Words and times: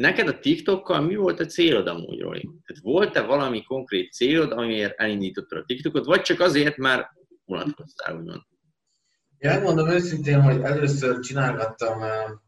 neked 0.00 0.28
a 0.28 0.38
TikTokkal 0.38 1.00
mi 1.00 1.14
volt 1.14 1.40
a 1.40 1.46
célod 1.46 1.86
amúgy, 1.86 2.20
Roli? 2.20 2.40
Tehát 2.40 2.82
volt-e 2.82 3.20
valami 3.20 3.62
konkrét 3.62 4.12
célod, 4.12 4.52
amiért 4.52 5.00
elindítottad 5.00 5.58
a 5.58 5.64
TikTokot, 5.64 6.04
vagy 6.04 6.20
csak 6.20 6.40
azért, 6.40 6.76
mert 6.76 7.08
unatkoztál, 7.44 8.16
úgymond? 8.16 8.40
Én 9.38 9.50
megmondom 9.50 9.88
őszintén, 9.88 10.42
hogy 10.42 10.60
először 10.62 11.18
csinálgattam 11.18 11.98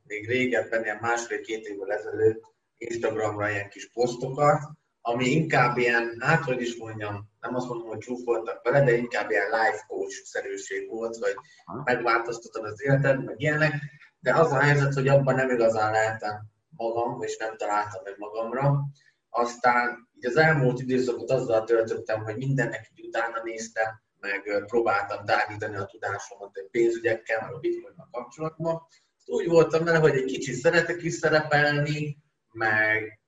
még 0.04 0.28
régebben, 0.28 0.82
ilyen 0.82 0.98
másfél-két 1.00 1.66
évvel 1.66 1.92
ezelőtt 1.92 2.42
Instagramra 2.76 3.50
ilyen 3.50 3.68
kis 3.68 3.90
posztokat, 3.92 4.60
ami 5.00 5.24
inkább 5.24 5.76
ilyen, 5.76 6.16
hát 6.18 6.44
hogy 6.44 6.60
is 6.60 6.76
mondjam, 6.76 7.30
nem 7.40 7.54
azt 7.54 7.68
mondom, 7.68 7.88
hogy 7.88 7.98
csúfoltak 7.98 8.62
vele, 8.62 8.84
de 8.84 8.96
inkább 8.96 9.30
ilyen 9.30 9.46
life 9.50 9.84
coach 9.86 10.14
szerűség 10.24 10.88
volt, 10.88 11.16
vagy 11.16 11.34
megváltoztatod 11.84 12.64
az 12.64 12.82
életed, 12.82 13.24
meg 13.24 13.40
ilyenek, 13.40 13.74
de 14.18 14.34
az 14.34 14.52
a 14.52 14.60
helyzet, 14.60 14.94
hogy 14.94 15.08
abban 15.08 15.34
nem 15.34 15.50
igazán 15.50 15.92
lehetem 15.92 16.50
magam, 16.76 17.22
és 17.22 17.36
nem 17.36 17.56
találtam 17.56 18.02
meg 18.04 18.14
magamra. 18.18 18.80
Aztán 19.30 20.08
így 20.16 20.26
az 20.26 20.36
elmúlt 20.36 20.80
időszakot 20.80 21.30
azzal 21.30 21.64
töltöttem, 21.64 22.22
hogy 22.24 22.36
mindennek 22.36 22.90
így 22.94 23.06
utána 23.06 23.42
néztem, 23.42 24.02
meg 24.20 24.64
próbáltam 24.66 25.24
tágítani 25.24 25.76
a 25.76 25.84
tudásomat 25.84 26.56
egy 26.56 26.68
pénzügyekkel, 26.70 27.40
meg 27.40 27.52
a 27.52 27.58
bitcoin 27.58 27.94
kapcsolatban. 28.10 28.82
Úgy 29.26 29.48
voltam 29.48 29.84
vele, 29.84 29.98
hogy 29.98 30.16
egy 30.16 30.24
kicsit 30.24 30.54
szeretek 30.54 31.02
is 31.02 31.14
szerepelni, 31.14 32.18
meg 32.52 33.20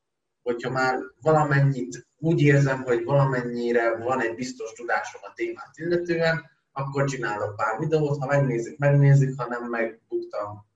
hogyha 0.43 0.71
már 0.71 0.99
valamennyit 1.21 2.07
úgy 2.17 2.41
érzem, 2.41 2.83
hogy 2.83 3.05
valamennyire 3.05 3.97
van 3.97 4.21
egy 4.21 4.35
biztos 4.35 4.73
tudásom 4.73 5.21
a 5.25 5.33
témát 5.35 5.77
illetően, 5.77 6.51
akkor 6.73 7.05
csinálok 7.05 7.57
pár 7.57 7.79
videót, 7.79 8.19
ha 8.19 8.27
megnézik, 8.27 8.79
megnézik, 8.79 9.41
ha 9.41 9.49
nem, 9.49 9.65
megbuktam 9.65 10.67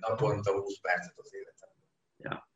naponta 0.00 0.52
20 0.52 0.80
percet 0.80 1.14
az 1.16 1.34
életemben. 1.34 1.69
Ja. 2.22 2.48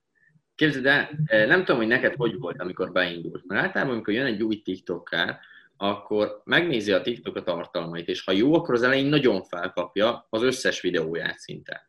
Képzeld 0.54 0.86
el, 0.86 1.10
eh, 1.26 1.46
nem 1.46 1.58
tudom, 1.58 1.76
hogy 1.76 1.86
neked 1.86 2.14
hogy 2.14 2.38
volt, 2.38 2.60
amikor 2.60 2.92
beindult. 2.92 3.46
Mert 3.46 3.66
általában, 3.66 3.94
amikor 3.94 4.14
jön 4.14 4.26
egy 4.26 4.42
új 4.42 4.62
TikToker, 4.62 5.38
akkor 5.76 6.42
megnézi 6.44 6.92
a 6.92 7.02
TikTok 7.02 7.36
a 7.36 7.42
tartalmait, 7.42 8.08
és 8.08 8.24
ha 8.24 8.32
jó, 8.32 8.54
akkor 8.54 8.74
az 8.74 8.82
elején 8.82 9.06
nagyon 9.06 9.42
felkapja 9.42 10.26
az 10.30 10.42
összes 10.42 10.80
videóját 10.80 11.38
szinte 11.38 11.88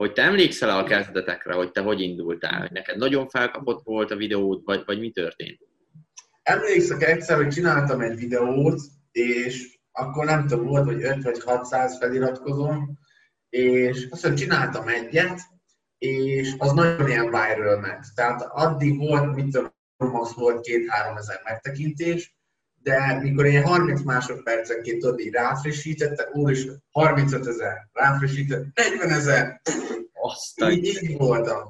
hogy 0.00 0.12
te 0.12 0.22
emlékszel 0.22 0.78
a 0.78 0.84
kezdetekre, 0.84 1.54
hogy 1.54 1.70
te 1.70 1.80
hogy 1.80 2.00
indultál, 2.00 2.60
hogy 2.60 2.70
neked 2.70 2.96
nagyon 2.96 3.28
felkapott 3.28 3.82
volt 3.84 4.10
a 4.10 4.16
videót, 4.16 4.64
vagy, 4.64 4.82
vagy 4.86 4.98
mi 4.98 5.10
történt? 5.10 5.58
Emlékszek 6.42 7.02
egyszer, 7.02 7.36
hogy 7.36 7.48
csináltam 7.48 8.00
egy 8.00 8.16
videót, 8.16 8.80
és 9.12 9.78
akkor 9.92 10.24
nem 10.24 10.46
tudom, 10.46 10.66
volt, 10.66 10.84
hogy 10.84 11.02
5 11.02 11.22
vagy 11.22 11.42
600 11.42 11.98
feliratkozom, 11.98 12.98
és 13.48 14.06
azt 14.10 14.22
hiszem 14.22 14.34
csináltam 14.34 14.88
egyet, 14.88 15.40
és 16.00 16.54
az 16.58 16.72
nagyon 16.72 17.08
ilyen 17.08 17.30
viral 17.30 17.78
ment. 17.80 18.06
Tehát 18.14 18.42
addig 18.42 18.98
volt, 18.98 19.34
mit 19.34 19.52
tudom, 19.52 19.72
max 19.96 20.34
volt 20.34 20.60
két-három 20.60 21.16
ezer 21.16 21.40
megtekintés, 21.44 22.36
de 22.82 23.18
mikor 23.20 23.46
én 23.46 23.62
30 23.62 24.02
másodpercenként 24.02 25.00
tudod, 25.00 25.20
így 25.20 25.32
ráfrissítette, 25.32 26.28
úr 26.32 26.56
35 26.90 27.46
ezer, 27.46 27.88
ráfrissített, 27.92 28.64
40 28.74 29.10
ezer, 29.10 29.60
Aztán... 30.12 30.70
így, 30.70 30.84
így 30.86 31.16
voltam. 31.16 31.62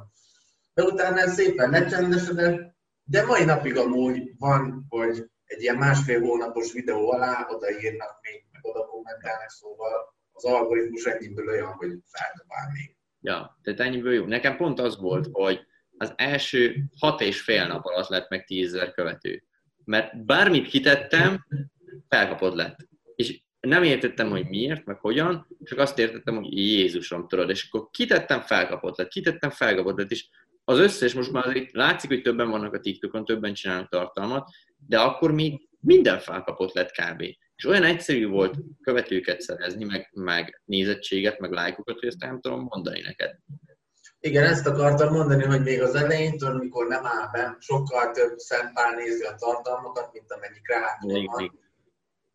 De 0.75 0.83
utána 0.83 1.19
ez 1.19 1.35
szépen 1.35 1.71
lecsendesedett, 1.71 2.75
de 3.05 3.25
mai 3.25 3.45
napig 3.45 3.77
amúgy 3.77 4.33
van, 4.39 4.87
hogy 4.89 5.31
egy 5.45 5.63
ilyen 5.63 5.77
másfél 5.77 6.21
hónapos 6.21 6.73
videó 6.73 7.13
alá 7.13 7.47
odaírnak 7.49 8.19
még, 8.23 8.45
meg 8.53 8.65
oda 8.65 8.87
kommentálnak, 8.87 9.51
szóval 9.51 10.15
az 10.33 10.45
algoritmus 10.45 11.05
ennyiből 11.05 11.49
olyan, 11.49 11.73
hogy 11.73 11.99
feldobál 12.07 12.71
még. 12.73 12.99
Ja, 13.21 13.59
tehát 13.63 13.81
ennyiből 13.81 14.13
jó. 14.13 14.25
Nekem 14.25 14.57
pont 14.57 14.81
az 14.81 14.99
volt, 14.99 15.29
hogy 15.33 15.61
az 15.97 16.13
első 16.17 16.85
hat 16.99 17.21
és 17.21 17.41
fél 17.41 17.67
nap 17.67 17.85
alatt 17.85 18.09
lett 18.09 18.29
meg 18.29 18.45
tízezer 18.45 18.93
követő 18.93 19.45
mert 19.91 20.25
bármit 20.25 20.69
kitettem, 20.69 21.47
felkapod 22.09 22.57
lett. 22.57 22.89
És 23.15 23.41
nem 23.61 23.83
értettem, 23.83 24.31
hogy 24.31 24.49
miért, 24.49 24.85
meg 24.85 24.99
hogyan, 24.99 25.47
csak 25.65 25.79
azt 25.79 25.99
értettem, 25.99 26.37
hogy 26.37 26.57
Jézusom, 26.57 27.29
tudod, 27.29 27.51
és 27.51 27.69
akkor 27.71 27.89
kitettem, 27.91 28.41
felkapott 28.41 28.97
lett, 28.97 29.09
kitettem, 29.09 29.51
felkapott 29.51 29.99
lett, 29.99 30.11
és 30.11 30.29
az 30.65 30.79
összes, 30.79 31.15
most 31.15 31.33
már 31.33 31.47
azért 31.47 31.73
látszik, 31.73 32.11
hogy 32.11 32.23
többen 32.23 32.51
vannak 32.51 32.75
a 32.75 32.81
TikTokon, 32.81 33.25
többen 33.25 33.55
csinálnak 33.55 33.89
tartalmat, 33.89 34.49
de 34.87 34.99
akkor 34.99 35.33
még 35.33 35.69
minden 35.81 36.19
felkapott 36.19 36.73
lett 36.73 36.91
kb. 36.91 37.25
És 37.61 37.67
olyan 37.67 37.85
egyszerű 37.85 38.27
volt 38.27 38.55
követőket 38.83 39.41
szerezni, 39.41 39.85
meg, 39.85 40.11
meg 40.13 40.63
nézettséget, 40.65 41.39
meg 41.39 41.51
lájkokat, 41.51 41.99
hogy 41.99 42.09
ezt 42.09 42.21
nem 42.21 42.41
tudom 42.41 42.67
mondani 42.71 43.01
neked. 43.01 43.39
Igen, 44.21 44.45
ezt 44.45 44.67
akartam 44.67 45.13
mondani, 45.13 45.45
hogy 45.45 45.63
még 45.63 45.83
az 45.83 45.95
elején, 45.95 46.37
amikor 46.39 46.87
nem 46.87 47.07
áll 47.07 47.29
be, 47.33 47.57
sokkal 47.59 48.11
több 48.11 48.39
szempár 48.39 48.97
nézi 48.97 49.25
a 49.25 49.35
tartalmakat, 49.35 50.13
mint 50.13 50.33
amennyi 50.33 50.61
kreátor 50.61 51.25
van. 51.25 51.61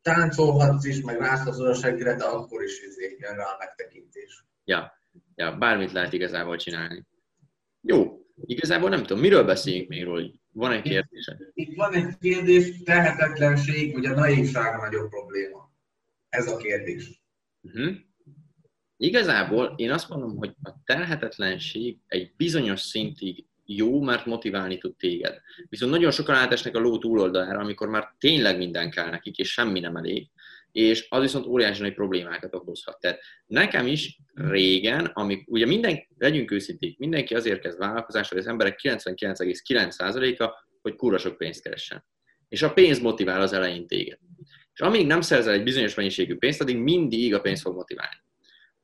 Táncolhatsz 0.02 0.86
is, 0.86 1.02
meg 1.02 1.20
rászhatsz 1.20 1.60
a 1.60 1.74
seggire, 1.74 2.16
de 2.16 2.24
akkor 2.24 2.64
is 2.64 2.82
izé, 2.82 3.18
jön 3.20 3.36
rá 3.36 3.44
a 3.44 3.56
megtekintés. 3.60 4.46
Ja, 4.64 4.94
ja, 5.36 5.58
bármit 5.58 5.92
lehet 5.92 6.14
igazából 6.14 6.58
csinálni. 6.58 7.06
Jó, 7.82 8.20
igazából 8.46 8.90
nem 8.90 9.02
tudom, 9.02 9.20
miről 9.20 9.44
beszéljünk 9.44 9.90
még 9.90 10.04
róla? 10.04 10.32
Van 10.56 10.72
egy 10.72 10.82
kérdés? 10.82 11.32
Itt 11.54 11.76
van 11.76 11.94
egy 11.94 12.18
kérdés, 12.20 12.84
tehetetlenség, 12.84 13.94
vagy 13.94 14.06
a 14.06 14.14
naívság 14.14 14.80
a 14.80 14.82
nagyobb 14.84 15.10
probléma. 15.10 15.72
Ez 16.30 16.48
a 16.52 16.58
kérdés. 16.58 17.22
Uh-huh. 17.62 17.96
Igazából 18.98 19.74
én 19.78 19.92
azt 19.92 20.10
mondom, 20.10 20.38
hogy 20.38 20.56
a 20.64 20.70
terhetetlenség 20.86 21.98
egy 22.08 22.34
bizonyos 22.38 22.82
szintig 22.82 23.46
jó, 23.66 24.02
mert 24.02 24.26
motiválni 24.26 24.78
tud 24.78 24.96
téged. 24.96 25.42
Viszont 25.70 25.92
nagyon 25.92 26.12
sokan 26.12 26.36
átesnek 26.36 26.76
a 26.76 26.80
ló 26.80 26.98
túloldalára, 26.98 27.60
amikor 27.60 27.90
már 27.90 28.16
tényleg 28.20 28.58
minden 28.58 28.90
kell 28.90 29.10
nekik, 29.10 29.38
és 29.38 29.52
semmi 29.52 29.80
nem 29.80 29.96
elég, 29.96 30.30
és 30.76 31.06
az 31.10 31.22
viszont 31.22 31.46
óriási 31.46 31.82
nagy 31.82 31.94
problémákat 31.94 32.56
okozhat. 32.56 33.00
Tehát 33.00 33.20
nekem 33.46 33.88
is 33.88 34.20
régen, 34.34 35.06
amik, 35.06 35.44
ugye 35.48 35.66
minden, 35.66 36.08
legyünk 36.18 36.52
őszinték, 36.52 36.98
mindenki 36.98 37.36
azért 37.36 37.60
kezd 37.60 37.78
vállalkozást, 37.78 38.30
hogy 38.30 38.38
az 38.38 38.48
emberek 38.48 38.80
99,9%-a, 38.84 40.68
hogy 40.82 40.96
kurva 40.96 41.18
sok 41.18 41.38
pénzt 41.38 41.62
keressen. 41.62 42.06
És 42.50 42.62
a 42.62 42.74
pénz 42.74 43.00
motivál 43.00 43.42
az 43.42 43.54
elején 43.54 43.88
téged. 43.88 44.18
És 44.74 44.80
amíg 44.80 45.08
nem 45.08 45.22
szerzel 45.22 45.54
egy 45.54 45.64
bizonyos 45.64 45.96
mennyiségű 45.96 46.36
pénzt, 46.36 46.62
addig 46.62 46.78
mindig 46.78 47.34
a 47.34 47.42
pénz 47.42 47.62
fog 47.62 47.76
motiválni. 47.76 48.24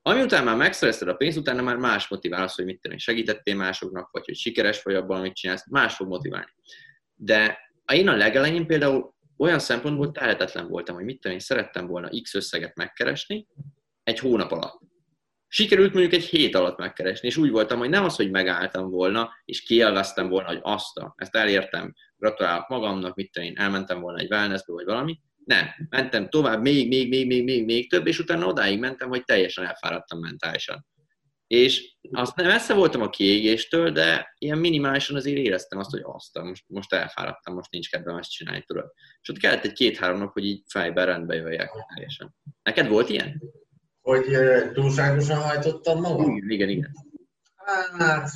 Ami 0.01 0.21
után 0.21 0.43
már 0.43 0.57
megszerezted 0.57 1.07
a 1.07 1.15
pénzt, 1.15 1.37
utána 1.37 1.61
már 1.61 1.77
más 1.77 2.07
motivál 2.07 2.43
az, 2.43 2.55
hogy 2.55 2.65
mit 2.65 2.81
tenni, 2.81 2.97
segítettél 2.97 3.55
másoknak, 3.55 4.11
vagy 4.11 4.25
hogy 4.25 4.35
sikeres 4.35 4.83
vagy 4.83 4.95
abban, 4.95 5.19
amit 5.19 5.35
csinálsz, 5.35 5.69
más 5.69 5.95
fog 5.95 6.07
motiválni. 6.07 6.51
De 7.15 7.59
én 7.93 8.07
a 8.07 8.15
legelején 8.15 8.67
például 8.67 9.19
olyan 9.41 9.59
szempontból 9.59 10.11
tehetetlen 10.11 10.67
voltam, 10.67 10.95
hogy 10.95 11.03
mit 11.03 11.21
tenni, 11.21 11.39
szerettem 11.39 11.87
volna 11.87 12.09
X 12.21 12.33
összeget 12.33 12.75
megkeresni 12.75 13.47
egy 14.03 14.19
hónap 14.19 14.51
alatt. 14.51 14.79
Sikerült 15.47 15.93
mondjuk 15.93 16.13
egy 16.13 16.25
hét 16.25 16.55
alatt 16.55 16.77
megkeresni, 16.77 17.27
és 17.27 17.37
úgy 17.37 17.49
voltam, 17.49 17.79
hogy 17.79 17.89
nem 17.89 18.03
az, 18.03 18.15
hogy 18.15 18.31
megálltam 18.31 18.89
volna, 18.89 19.29
és 19.45 19.63
kielveztem 19.63 20.29
volna, 20.29 20.47
hogy 20.47 20.59
azt 20.61 20.99
ezt 21.15 21.35
elértem, 21.35 21.93
gratulálok 22.17 22.67
magamnak, 22.67 23.15
mit 23.15 23.31
tenni, 23.31 23.53
elmentem 23.55 23.99
volna 23.99 24.19
egy 24.19 24.31
wellnessbe, 24.31 24.73
vagy 24.73 24.85
valami, 24.85 25.19
nem, 25.45 25.67
mentem 25.89 26.29
tovább, 26.29 26.61
még, 26.61 26.87
még, 26.87 27.09
még, 27.09 27.27
még, 27.27 27.43
még, 27.43 27.65
még 27.65 27.89
több, 27.89 28.07
és 28.07 28.19
utána 28.19 28.45
odáig 28.45 28.79
mentem, 28.79 29.09
hogy 29.09 29.23
teljesen 29.23 29.65
elfáradtam 29.65 30.19
mentálisan. 30.19 30.85
És 31.51 31.95
azt 32.11 32.35
nem 32.35 32.47
messze 32.47 32.73
voltam 32.73 33.01
a 33.01 33.09
kiégéstől, 33.09 33.91
de 33.91 34.33
ilyen 34.37 34.57
minimálisan 34.57 35.15
azért 35.15 35.37
éreztem 35.37 35.79
azt, 35.79 35.89
hogy 35.89 36.01
azt, 36.03 36.41
most, 36.41 36.63
most 36.67 36.93
elfáradtam, 36.93 37.53
most 37.53 37.71
nincs 37.71 37.89
kedvem 37.89 38.17
ezt 38.17 38.31
csinálni, 38.31 38.63
tudod. 38.67 38.91
És 39.21 39.29
ott 39.29 39.37
kellett 39.37 39.63
egy 39.63 39.73
két-három 39.73 40.17
nap, 40.17 40.33
hogy 40.33 40.45
így 40.45 40.63
fejben 40.67 41.05
rendbe 41.05 41.35
jöjjek 41.35 41.69
teljesen. 41.93 42.35
Neked 42.63 42.87
volt 42.87 43.09
ilyen? 43.09 43.41
Hogy 44.01 44.25
túlságosan 44.73 45.37
hajtottam 45.37 46.01
magam? 46.01 46.35
Igen, 46.35 46.49
igen, 46.49 46.69
igen. 46.69 46.91
Hát, 47.97 48.29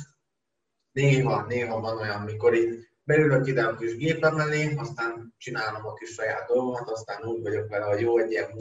néha, 0.92 1.46
néha 1.46 1.80
van 1.80 1.98
olyan, 1.98 2.22
mikor 2.22 2.54
itt 2.54 2.88
beülök 3.02 3.46
ide 3.46 3.62
a 3.62 3.76
kis 3.76 3.96
gépem 3.96 4.38
elé, 4.38 4.74
aztán 4.74 5.34
csinálom 5.38 5.86
a 5.86 5.94
kis 5.94 6.10
saját 6.10 6.46
dolgomat, 6.48 6.90
aztán 6.90 7.24
úgy 7.24 7.42
vagyok 7.42 7.68
vele, 7.68 7.84
hogy 7.84 8.00
jó, 8.00 8.18
egy 8.18 8.30
ilyen 8.30 8.50
20-30 8.54 8.58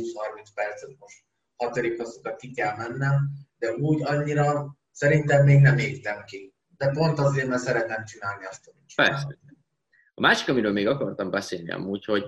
percet 0.54 0.96
most 1.00 1.24
hatodik 1.56 2.00
azokat 2.00 2.36
ki 2.36 2.52
kell 2.52 2.76
mennem, 2.76 3.30
de 3.66 3.74
úgy 3.74 4.02
annyira 4.04 4.78
szerintem 4.92 5.46
még 5.46 5.62
nem 5.62 5.78
égtem 5.78 6.24
ki. 6.26 6.54
De 6.78 6.90
pont 6.90 7.20
azért, 7.20 7.48
mert 7.48 7.62
szeretem 7.62 8.06
csinálni 8.06 8.46
azt, 8.46 8.68
amit. 8.68 8.94
Persze. 8.96 9.38
A 10.14 10.22
másik, 10.22 10.50
amiről 10.50 10.72
még 10.72 10.88
akartam 10.88 11.30
beszélni 11.30 11.72
amúgy, 11.72 12.06
hogy 12.06 12.26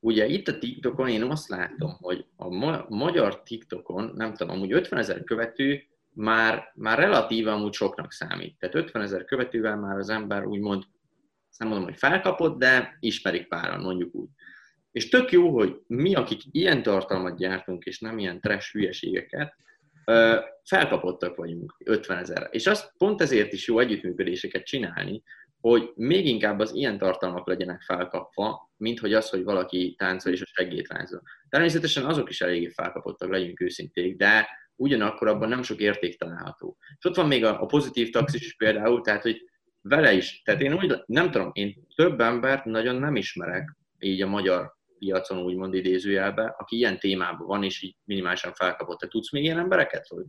ugye 0.00 0.26
itt 0.26 0.48
a 0.48 0.58
TikTokon 0.58 1.08
én 1.08 1.22
azt 1.22 1.48
látom, 1.48 1.96
hogy 2.00 2.26
a 2.36 2.48
ma- 2.48 2.86
magyar 2.88 3.42
TikTokon, 3.42 4.12
nem 4.14 4.34
tudom, 4.34 4.56
amúgy 4.56 4.72
50 4.72 4.98
ezer 4.98 5.24
követő 5.24 5.82
már, 6.14 6.72
már 6.74 6.98
relatíve 6.98 7.52
amúgy 7.52 7.72
soknak 7.72 8.12
számít. 8.12 8.58
Tehát 8.58 8.74
50 8.74 9.02
ezer 9.02 9.24
követővel 9.24 9.76
már 9.76 9.98
az 9.98 10.08
ember 10.08 10.44
úgymond 10.44 10.84
nem 11.56 11.68
mondom, 11.68 11.88
hogy 11.88 11.98
felkapott, 11.98 12.58
de 12.58 12.96
ismerik 13.00 13.48
páran, 13.48 13.80
mondjuk 13.80 14.14
úgy. 14.14 14.28
És 14.92 15.08
tök 15.08 15.32
jó, 15.32 15.54
hogy 15.54 15.80
mi, 15.86 16.14
akik 16.14 16.42
ilyen 16.50 16.82
tartalmat 16.82 17.36
gyártunk, 17.36 17.84
és 17.84 18.00
nem 18.00 18.18
ilyen 18.18 18.40
trash 18.40 18.72
hülyeségeket, 18.72 19.56
felkapottak 20.64 21.36
vagyunk 21.36 21.76
50 21.84 22.18
ezerre. 22.18 22.46
És 22.50 22.66
azt 22.66 22.92
pont 22.96 23.20
ezért 23.20 23.52
is 23.52 23.68
jó 23.68 23.78
együttműködéseket 23.78 24.64
csinálni, 24.64 25.22
hogy 25.60 25.92
még 25.94 26.26
inkább 26.26 26.58
az 26.58 26.74
ilyen 26.74 26.98
tartalmak 26.98 27.46
legyenek 27.46 27.82
felkapva, 27.82 28.70
mint 28.76 28.98
hogy 28.98 29.14
az, 29.14 29.28
hogy 29.28 29.44
valaki 29.44 29.94
táncol 29.98 30.32
és 30.32 30.40
a 30.40 30.46
segít 30.46 30.88
lázol. 30.88 31.22
Természetesen 31.48 32.04
azok 32.04 32.30
is 32.30 32.40
eléggé 32.40 32.68
felkapottak, 32.68 33.30
legyünk 33.30 33.60
őszinték, 33.60 34.16
de 34.16 34.48
ugyanakkor 34.76 35.28
abban 35.28 35.48
nem 35.48 35.62
sok 35.62 35.80
érték 35.80 36.18
található. 36.18 36.76
És 36.98 37.04
ott 37.04 37.16
van 37.16 37.26
még 37.26 37.44
a, 37.44 37.62
a 37.62 37.66
pozitív 37.66 38.10
taxis 38.10 38.40
is 38.40 38.56
például, 38.56 39.00
tehát 39.00 39.22
hogy 39.22 39.44
vele 39.80 40.12
is, 40.12 40.42
tehát 40.42 40.60
én 40.60 40.74
úgy, 40.74 41.02
nem 41.06 41.30
tudom, 41.30 41.50
én 41.52 41.86
több 41.94 42.20
embert 42.20 42.64
nagyon 42.64 42.96
nem 42.96 43.16
ismerek 43.16 43.76
így 43.98 44.22
a 44.22 44.26
magyar 44.26 44.76
piacon 45.02 45.38
úgymond 45.38 45.74
idézőjelbe, 45.74 46.54
aki 46.58 46.76
ilyen 46.76 46.98
témában 46.98 47.46
van, 47.46 47.62
és 47.62 47.82
így 47.82 47.96
minimálisan 48.04 48.52
felkapott. 48.52 48.98
Te 48.98 49.08
tudsz 49.08 49.32
még 49.32 49.42
ilyen 49.42 49.58
embereket? 49.58 50.06
Hogy? 50.06 50.24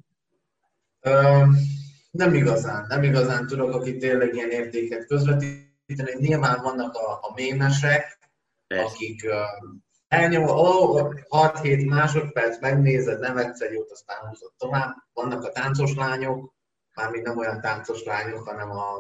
nem 2.12 2.34
igazán, 2.34 2.86
nem 2.88 3.04
igazán 3.04 3.48
tudok, 3.48 3.74
aki 3.74 3.98
tényleg 3.98 4.34
ilyen 4.34 4.50
értéket 4.50 5.06
közvetíteni. 5.06 6.14
Nyilván 6.18 6.62
vannak 6.62 6.96
a, 6.96 7.12
a 7.12 7.32
mémesek, 7.36 8.20
Persze. 8.68 8.86
akik 8.86 9.24
uh, 9.24 9.70
elnyom, 10.08 10.44
oh, 10.44 11.14
6-7 11.30 11.90
másodperc, 11.90 12.60
megnézed, 12.60 13.20
nem 13.20 13.38
egyszer 13.38 13.72
jót, 13.72 13.92
aztán 13.92 14.28
húzott 14.28 14.54
tovább. 14.58 14.96
Vannak 15.14 15.44
a 15.44 15.52
táncos 15.52 15.96
lányok, 15.96 16.54
mármint 16.94 17.26
nem 17.26 17.38
olyan 17.38 17.62
táncos 17.62 18.04
lányok, 18.04 18.48
hanem 18.48 18.72
a, 18.72 19.00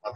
a 0.00 0.12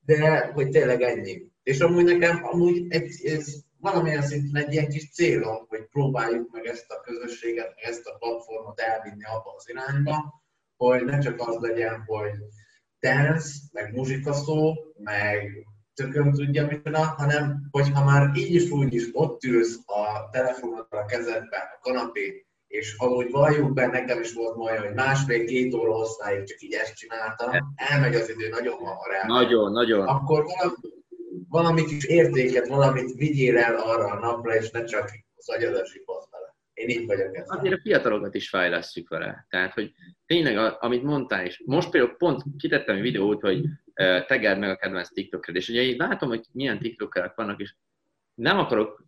de 0.00 0.50
hogy 0.54 0.68
tényleg 0.68 1.02
ennyi. 1.02 1.52
És 1.64 1.80
amúgy 1.80 2.04
nekem, 2.04 2.44
amúgy 2.44 2.86
egy, 2.88 3.24
ez 3.24 3.54
valamilyen 3.80 4.22
szinten 4.22 4.62
egy 4.62 4.72
ilyen 4.72 4.88
kis 4.88 5.10
célom, 5.10 5.66
hogy 5.68 5.88
próbáljuk 5.90 6.52
meg 6.52 6.66
ezt 6.66 6.90
a 6.90 7.00
közösséget, 7.00 7.72
meg 7.74 7.84
ezt 7.84 8.06
a 8.06 8.16
platformot 8.18 8.80
elvinni 8.80 9.24
abba 9.24 9.54
az 9.56 9.68
irányba, 9.68 10.42
hogy 10.76 11.04
ne 11.04 11.18
csak 11.18 11.40
az 11.40 11.56
legyen, 11.60 12.04
hogy 12.06 12.30
dance, 13.00 13.48
meg 13.72 13.94
muzsikaszó, 13.94 14.74
meg 14.96 15.66
tököm 15.94 16.32
tudja 16.32 16.66
micsoda, 16.66 16.98
hanem 16.98 17.68
hogyha 17.70 18.04
már 18.04 18.30
így 18.36 18.54
is 18.54 18.70
úgy 18.70 18.94
is 18.94 19.08
ott 19.12 19.44
ülsz 19.44 19.78
a 19.86 20.28
telefonoddal 20.30 21.00
a 21.00 21.04
kezedben, 21.04 21.60
a 21.60 21.78
kanapé, 21.80 22.46
és 22.66 22.94
ahogy 22.98 23.30
valljuk 23.30 23.72
be, 23.72 23.86
nekem 23.86 24.20
is 24.20 24.32
volt 24.32 24.56
majd, 24.56 24.78
hogy 24.78 24.94
másfél-két 24.94 25.74
óra 25.74 25.92
hosszáig 25.92 26.44
csak 26.44 26.62
így 26.62 26.72
ezt 26.72 26.96
csináltam, 26.96 27.50
elmegy 27.74 28.14
az 28.14 28.28
idő 28.28 28.48
nagyon 28.48 28.74
hamar 28.74 29.14
el. 29.14 29.26
Nagyon, 29.26 29.72
nagyon. 29.72 30.06
Akkor 30.06 30.44
valami, 30.44 30.74
valami 31.54 31.84
kis 31.84 32.04
értéket, 32.04 32.68
valamit 32.68 33.14
vigyél 33.16 33.58
el 33.58 33.74
arra 33.74 34.06
a 34.10 34.18
napra, 34.18 34.54
és 34.54 34.70
ne 34.70 34.84
csak 34.84 35.10
az 35.34 35.48
agyadat 35.48 35.86
zsipasz 35.86 36.28
bele. 36.30 36.56
Én 36.74 36.88
így 36.88 37.06
vagyok 37.06 37.36
ezzel. 37.36 37.58
Azért 37.58 37.74
a 37.74 37.80
fiatalokat 37.82 38.34
is 38.34 38.48
fejlesztjük 38.48 39.08
vele. 39.08 39.46
Tehát, 39.48 39.72
hogy 39.72 39.92
tényleg, 40.26 40.76
amit 40.78 41.02
mondtál 41.02 41.46
is, 41.46 41.62
most 41.64 41.90
például 41.90 42.16
pont 42.16 42.42
kitettem 42.58 42.96
egy 42.96 43.02
videót, 43.02 43.40
hogy 43.40 43.64
tegeld 44.26 44.58
meg 44.58 44.70
a 44.70 44.76
kedvenc 44.76 45.08
TikTokered, 45.08 45.60
és 45.60 45.68
ugye 45.68 45.82
én 45.82 45.96
látom, 45.96 46.28
hogy 46.28 46.44
milyen 46.52 46.78
TikTokerek 46.78 47.34
vannak, 47.34 47.60
és 47.60 47.74
nem 48.34 48.58
akarok 48.58 49.04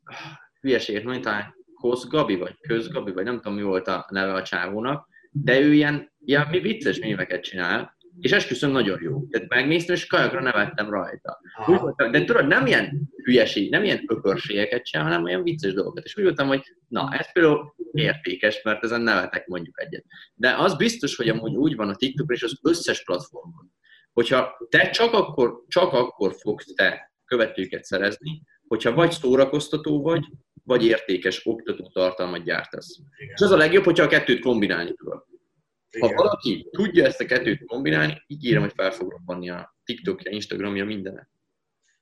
hülyeséget 0.60 1.02
mondani, 1.02 1.24
talán 1.24 1.54
Kosz 1.74 2.06
Gabi, 2.08 2.36
vagy 2.36 2.58
Köz 2.60 2.88
Gabi, 2.88 3.12
vagy 3.12 3.24
nem 3.24 3.36
tudom 3.36 3.54
mi 3.54 3.62
volt 3.62 3.88
a 3.88 4.06
neve 4.10 4.32
a 4.32 4.42
csávónak, 4.42 5.08
de 5.30 5.60
ő 5.60 5.74
ilyen, 5.74 6.12
ilyen 6.24 6.46
mi 6.50 6.60
vicces 6.60 6.98
mémeket 6.98 7.42
csinál, 7.42 7.95
és 8.20 8.32
esküszöm 8.32 8.70
nagyon 8.70 9.02
jó. 9.02 9.26
Tehát 9.30 9.48
megnéztem, 9.48 9.94
és 9.94 10.06
kajakra 10.06 10.42
nevettem 10.42 10.90
rajta. 10.90 11.40
Úgy 11.66 11.80
voltam, 11.80 12.10
de 12.10 12.24
tudod, 12.24 12.46
nem 12.46 12.66
ilyen 12.66 13.10
hülyeség, 13.22 13.70
nem 13.70 13.84
ilyen 13.84 14.04
ökörségeket 14.06 14.84
csinál, 14.84 15.06
hanem 15.06 15.24
olyan 15.24 15.42
vicces 15.42 15.72
dolgokat. 15.72 16.04
És 16.04 16.16
úgy 16.16 16.24
voltam, 16.24 16.46
hogy 16.46 16.62
na, 16.88 17.08
ez 17.12 17.32
például 17.32 17.74
értékes, 17.92 18.62
mert 18.62 18.84
ezen 18.84 19.00
nevetek 19.00 19.46
mondjuk 19.46 19.80
egyet. 19.80 20.04
De 20.34 20.54
az 20.54 20.76
biztos, 20.76 21.16
hogy 21.16 21.28
amúgy 21.28 21.54
úgy 21.56 21.76
van 21.76 21.88
a 21.88 21.96
TikTok 21.96 22.32
és 22.32 22.42
az 22.42 22.58
összes 22.62 23.04
platformon, 23.04 23.72
hogyha 24.12 24.66
te 24.68 24.90
csak 24.90 25.12
akkor, 25.12 25.64
csak 25.68 25.92
akkor 25.92 26.34
fogsz 26.38 26.74
te 26.74 27.12
követőket 27.24 27.84
szerezni, 27.84 28.42
hogyha 28.68 28.94
vagy 28.94 29.10
szórakoztató 29.10 30.02
vagy, 30.02 30.24
vagy 30.64 30.84
értékes 30.84 31.40
oktató 31.44 31.90
tartalmat 31.92 32.44
gyártasz. 32.44 32.98
Igen. 33.16 33.34
És 33.34 33.40
az 33.40 33.50
a 33.50 33.56
legjobb, 33.56 33.84
hogyha 33.84 34.04
a 34.04 34.08
kettőt 34.08 34.40
kombinálni 34.40 34.92
tudod. 34.94 35.24
Ha 36.00 36.14
valaki 36.14 36.68
tudja 36.70 37.04
ezt 37.04 37.20
a 37.20 37.24
kettőt 37.24 37.66
kombinálni, 37.66 38.22
ígérem, 38.26 38.62
hogy 38.62 38.72
fel 38.74 38.90
fog 38.90 39.10
robbanni 39.10 39.50
a 39.50 39.76
TikTokja, 39.84 40.30
Instagramja, 40.30 40.84
mindenet. 40.84 41.28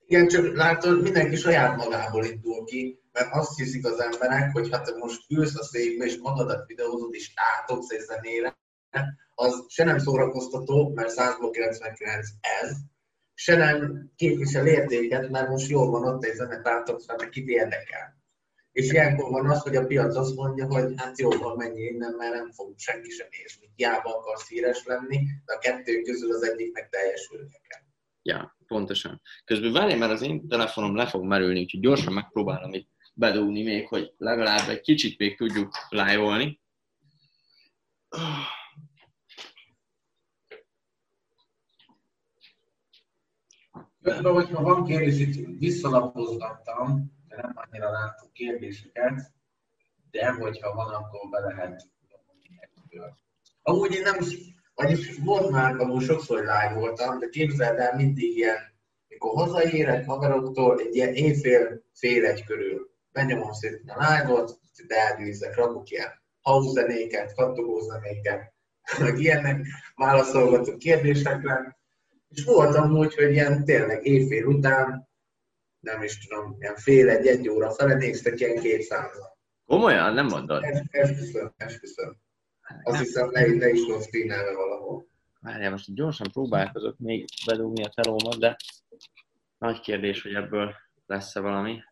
Igen, 0.06 0.28
csak 0.28 0.56
látod, 0.56 1.02
mindenki 1.02 1.36
saját 1.36 1.76
magából 1.76 2.24
indul 2.24 2.64
ki, 2.64 3.00
mert 3.12 3.32
azt 3.32 3.58
hiszik 3.58 3.86
az 3.86 4.00
emberek, 4.00 4.52
hogy 4.52 4.70
ha 4.70 4.80
te 4.80 4.96
most 4.96 5.30
ülsz 5.30 5.58
a 5.58 5.62
székbe 5.62 6.04
és 6.04 6.16
magadat 6.16 6.66
videózod 6.66 7.14
és 7.14 7.32
átogsz 7.34 7.90
egy 7.90 8.00
zenére, 8.00 8.58
az 9.34 9.64
se 9.68 9.84
nem 9.84 9.98
szórakoztató, 9.98 10.92
mert 10.94 11.08
199 11.10 12.28
ez, 12.62 12.76
se 13.34 13.56
nem 13.56 14.12
képvisel 14.16 14.66
értéket, 14.66 15.30
mert 15.30 15.48
most 15.48 15.68
jól 15.68 15.90
van 15.90 16.14
ott 16.14 16.24
egy 16.24 16.34
zenet 16.34 16.68
átogsz, 16.68 17.06
mert 17.06 17.28
kit 17.28 17.48
érdekel. 17.48 18.23
És 18.74 18.92
ilyenkor 18.92 19.30
van 19.30 19.50
az, 19.50 19.62
hogy 19.62 19.76
a 19.76 19.86
piac 19.86 20.16
azt 20.16 20.34
mondja, 20.34 20.66
hogy 20.66 20.92
hát 20.96 21.18
jobban 21.18 21.56
mennyi 21.56 21.80
innen, 21.80 22.14
mert 22.14 22.34
nem 22.34 22.50
fog 22.50 22.74
senki 22.76 23.10
sem 23.10 23.26
nézni. 23.30 23.70
Hiába 23.74 24.18
akarsz 24.18 24.48
híres 24.48 24.84
lenni, 24.84 25.16
de 25.44 25.54
a 25.54 25.58
kettő 25.58 26.00
közül 26.00 26.32
az 26.32 26.42
egyik 26.42 26.72
meg 26.72 26.88
teljesülnie 26.88 27.60
kell. 27.68 27.80
Ja, 28.22 28.56
pontosan. 28.66 29.20
Közben 29.44 29.72
várj, 29.72 29.94
mert 29.94 30.12
az 30.12 30.22
én 30.22 30.48
telefonom 30.48 30.96
le 30.96 31.06
fog 31.06 31.24
merülni, 31.24 31.60
úgyhogy 31.60 31.80
gyorsan 31.80 32.12
megpróbálom 32.12 32.72
itt 32.72 32.88
bedugni 33.14 33.62
még, 33.62 33.88
hogy 33.88 34.14
legalább 34.16 34.68
egy 34.68 34.80
kicsit 34.80 35.18
még 35.18 35.36
tudjuk 35.36 35.72
live-olni. 35.88 36.60
Közben, 44.02 44.32
hogyha 44.32 44.62
van 44.62 44.84
kérdés, 44.84 45.18
itt 45.18 45.58
visszalapozgattam, 45.58 47.12
de 47.36 47.42
nem 47.42 47.52
annyira 47.54 47.90
látok 47.90 48.32
kérdéseket, 48.32 49.32
de 50.10 50.30
hogyha 50.30 50.74
van, 50.74 50.94
akkor 50.94 51.28
be 51.30 51.38
lehet 51.38 51.92
Amúgy 53.62 53.94
én 53.94 54.02
nem 54.02 54.20
is, 54.20 54.36
vagyis 54.74 55.18
volt 55.24 55.50
már, 55.50 55.76
amúgy 55.76 56.02
sokszor 56.02 56.38
live 56.38 56.72
voltam, 56.74 57.18
de 57.18 57.28
képzeld 57.28 57.78
el 57.78 57.96
mindig 57.96 58.36
ilyen, 58.36 58.56
mikor 59.08 59.34
hazaérek 59.34 60.06
haveroktól, 60.06 60.80
egy 60.80 60.94
ilyen 60.94 61.14
éjfél, 61.14 61.82
fél 61.92 62.24
egy 62.24 62.44
körül. 62.44 62.90
Benyomom 63.12 63.52
szépen 63.52 63.96
a 63.96 64.16
live-ot, 64.16 64.58
de 64.86 64.96
elgyűzek, 64.96 65.56
rakok 65.56 65.90
ilyen 65.90 66.22
house 66.42 66.70
zenéket, 66.70 67.34
kattogó 67.34 67.80
zenéket, 67.80 68.52
meg 69.00 69.18
ilyenek, 69.18 69.66
válaszolgatok 69.94 70.78
kérdésekre. 70.78 71.78
És 72.28 72.44
voltam 72.44 72.96
úgy, 72.96 73.14
hogy 73.14 73.32
ilyen 73.32 73.64
tényleg 73.64 74.06
éjfél 74.06 74.46
után 74.46 75.08
nem 75.84 76.02
is 76.02 76.26
tudom, 76.26 76.56
ilyen 76.60 76.76
fél 76.76 77.08
egy, 77.08 77.26
egy 77.26 77.48
óra 77.48 77.70
fele 77.70 77.94
néztek 77.94 78.40
ilyen 78.40 78.60
kétszázal. 78.60 79.38
Komolyan? 79.66 80.14
Nem 80.14 80.26
mondod? 80.26 80.64
Esküszöm, 80.90 81.52
esküszöm. 81.56 82.16
Azt 82.82 82.98
hiszem, 82.98 83.30
le, 83.30 83.46
le 83.46 83.68
is 83.68 83.86
van 83.86 84.00
streamelve 84.00 84.54
valahol. 84.54 85.06
Várjál, 85.40 85.70
most 85.70 85.94
gyorsan 85.94 86.30
próbálkozok 86.32 86.98
még 86.98 87.24
bedugni 87.46 87.84
a 87.84 87.88
telómat, 87.94 88.38
de 88.38 88.56
nagy 89.58 89.80
kérdés, 89.80 90.22
hogy 90.22 90.34
ebből 90.34 90.74
lesz-e 91.06 91.40
valami. 91.40 91.82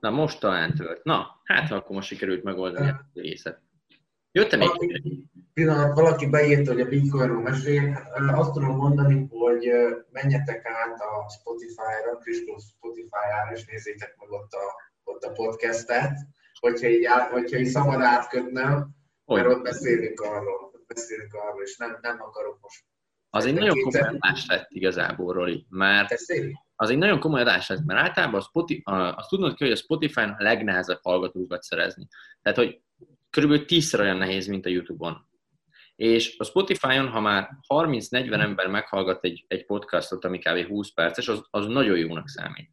Na, 0.00 0.10
most 0.10 0.40
talán 0.40 0.74
tölt. 0.74 1.04
Na, 1.04 1.40
hát 1.44 1.70
akkor 1.70 1.96
most 1.96 2.08
sikerült 2.08 2.42
megoldani 2.42 2.88
a 2.88 3.10
részet. 3.14 3.60
Jöttem 4.32 4.58
még? 4.58 5.26
Pillanat, 5.52 5.94
valaki 5.94 6.26
beírta, 6.26 6.72
hogy 6.72 6.80
a 6.80 6.88
Bitcoinról 6.88 7.42
mesél. 7.42 8.10
Azt 8.34 8.52
tudom 8.52 8.76
mondani, 8.76 9.26
hogy 9.30 9.70
menjetek 10.10 10.66
át 10.66 11.00
a 11.00 11.30
Spotify-ra, 11.30 12.16
Kristóf 12.20 12.62
Spotify-ára, 12.62 13.52
és 13.54 13.64
nézzétek 13.64 14.16
meg 14.18 14.30
ott 14.30 14.52
a, 14.52 14.66
ott 15.04 15.22
a 15.24 15.32
podcastet, 15.32 16.12
hogyha 16.60 16.86
így, 16.86 17.04
át, 17.04 17.30
hogyha 17.30 17.58
így 17.58 17.66
szabad 17.66 18.00
átkötnem, 18.00 18.88
mert 19.24 19.46
ott 19.46 19.62
beszélünk 19.62 20.20
arról, 20.20 20.70
ott 20.72 20.84
beszélünk 20.86 21.34
arról, 21.34 21.62
és 21.62 21.76
nem, 21.76 21.98
nem 22.00 22.22
akarok 22.22 22.58
most 22.60 22.84
az 23.30 23.44
egy 23.46 23.54
nagyon 23.54 23.80
komoly 23.82 24.08
adás 24.08 24.46
lett 24.46 24.66
igazából, 24.70 25.32
Roli, 25.32 25.66
mert 25.68 26.14
az 26.76 26.90
egy 26.90 26.98
nagyon 26.98 27.20
komoly 27.20 27.40
adás 27.40 27.68
lett, 27.68 27.84
mert 27.84 28.00
általában 28.00 28.40
a 28.40 28.42
Spotify, 28.42 28.82
azt 28.84 29.28
tudnod 29.28 29.56
kell, 29.56 29.68
hogy 29.68 29.76
a 29.76 29.80
Spotify-n 29.80 30.34
a 30.38 30.42
legnehezebb 30.42 31.00
hallgatókat 31.02 31.62
szerezni. 31.62 32.06
Tehát, 32.42 32.58
hogy 32.58 32.80
körülbelül 33.30 33.64
tízszer 33.64 34.00
olyan 34.00 34.16
nehéz, 34.16 34.46
mint 34.46 34.66
a 34.66 34.68
YouTube-on. 34.68 35.26
És 35.96 36.34
a 36.38 36.44
Spotify-on, 36.44 37.08
ha 37.08 37.20
már 37.20 37.48
30-40 37.74 38.40
ember 38.40 38.66
meghallgat 38.66 39.24
egy, 39.24 39.44
egy 39.48 39.66
podcastot, 39.66 40.24
ami 40.24 40.38
kb. 40.38 40.66
20 40.66 40.92
perces, 40.92 41.28
az, 41.28 41.42
az 41.50 41.66
nagyon 41.66 41.98
jónak 41.98 42.28
számít. 42.28 42.70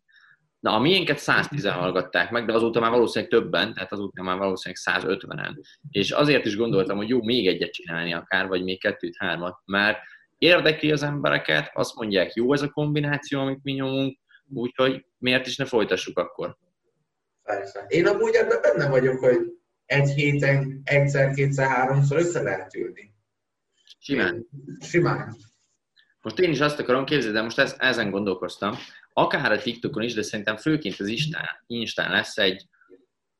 Na, 0.60 0.74
a 0.74 0.80
miénket 0.80 1.18
110 1.18 1.66
hallgatták 1.66 2.32
meg, 2.32 2.46
de 2.46 2.54
azóta 2.54 2.80
már 2.80 2.92
valószínűleg 2.92 3.34
többen, 3.34 3.74
tehát 3.74 3.92
azóta 3.92 4.24
már 4.24 4.38
valószínűleg 4.38 5.04
150-en. 5.04 5.64
És 5.90 6.12
azért 6.12 6.46
is 6.46 6.56
gondoltam, 6.58 6.98
hogy 6.98 7.10
jó, 7.10 7.24
még 7.24 7.48
egyet 7.48 7.72
csinálni 7.72 8.14
akár, 8.14 8.48
vagy 8.48 8.64
még 8.64 8.80
kettőt, 8.80 9.16
hármat, 9.18 9.60
mert 9.66 9.98
érdekli 10.38 10.92
az 10.92 11.04
embereket, 11.04 11.72
azt 11.74 11.96
mondják, 11.96 12.34
jó 12.34 12.54
ez 12.54 12.62
a 12.62 12.70
kombináció, 12.70 13.40
amit 13.40 13.64
mi 13.64 13.72
nyomunk, 13.72 14.18
úgyhogy 14.54 15.06
miért 15.18 15.48
is 15.48 15.56
ne 15.56 15.66
folytassuk 15.66 16.20
akkor? 16.20 16.58
Persze. 17.44 17.86
Én 17.88 18.08
amúgy 18.08 18.34
ebben 18.34 18.62
benne 18.62 18.90
vagyok, 18.90 19.20
hogy 19.20 19.38
egy 19.86 20.10
héten 20.10 20.82
egyszer, 20.84 21.34
kétszer, 21.34 21.68
háromszor 21.68 22.18
össze 22.18 22.42
lehet 22.42 22.76
ülni. 22.76 23.14
Simán. 24.00 24.48
Simán. 24.80 25.36
Most 26.22 26.40
én 26.40 26.52
is 26.52 26.60
azt 26.60 26.80
akarom 26.80 27.06
képzelni, 27.06 27.36
de 27.36 27.42
most 27.42 27.60
ez, 27.60 27.76
ezen 27.78 28.12
gondolkoztam, 28.12 28.76
akár 29.14 29.52
a 29.52 29.62
TikTokon 29.62 30.04
is, 30.04 30.14
de 30.14 30.22
szerintem 30.22 30.58
főként 30.58 31.00
az 31.00 31.08
Instán, 31.08 31.48
Instán 31.68 32.12
lesz 32.12 32.38
egy, 32.38 32.68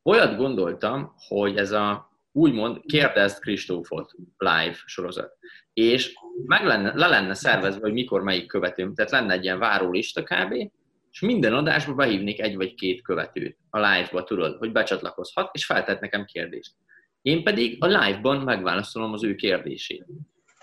olyat 0.04 0.38
gondoltam, 0.38 1.14
hogy 1.28 1.58
ez 1.58 1.72
a 1.72 2.14
úgymond 2.32 2.82
kérdezd 2.86 3.40
Kristófot 3.40 4.12
live 4.38 4.76
sorozat. 4.86 5.38
És 5.74 6.14
meg 6.46 6.66
lenne, 6.66 6.94
le 6.96 7.08
lenne 7.08 7.34
szervezve, 7.34 7.82
hogy 7.82 7.94
mikor 7.94 8.22
melyik 8.22 8.48
követőm. 8.48 8.94
Tehát 8.94 9.12
lenne 9.12 9.34
egy 9.34 9.44
ilyen 9.44 9.60
várólista 9.60 10.24
kb. 10.24 10.72
És 11.16 11.22
minden 11.22 11.54
adásba 11.54 11.94
behívnék 11.94 12.42
egy 12.42 12.56
vagy 12.56 12.74
két 12.74 13.02
követőt 13.02 13.58
a 13.70 13.78
live-ba, 13.80 14.24
tudod, 14.24 14.58
hogy 14.58 14.72
becsatlakozhat, 14.72 15.50
és 15.56 15.66
feltett 15.66 16.00
nekem 16.00 16.26
kérdést. 16.26 16.74
Én 17.22 17.44
pedig 17.44 17.84
a 17.84 17.86
live-ban 17.86 18.42
megválaszolom 18.42 19.14
az 19.14 19.24
ő 19.24 19.36
kérdését. 19.36 20.06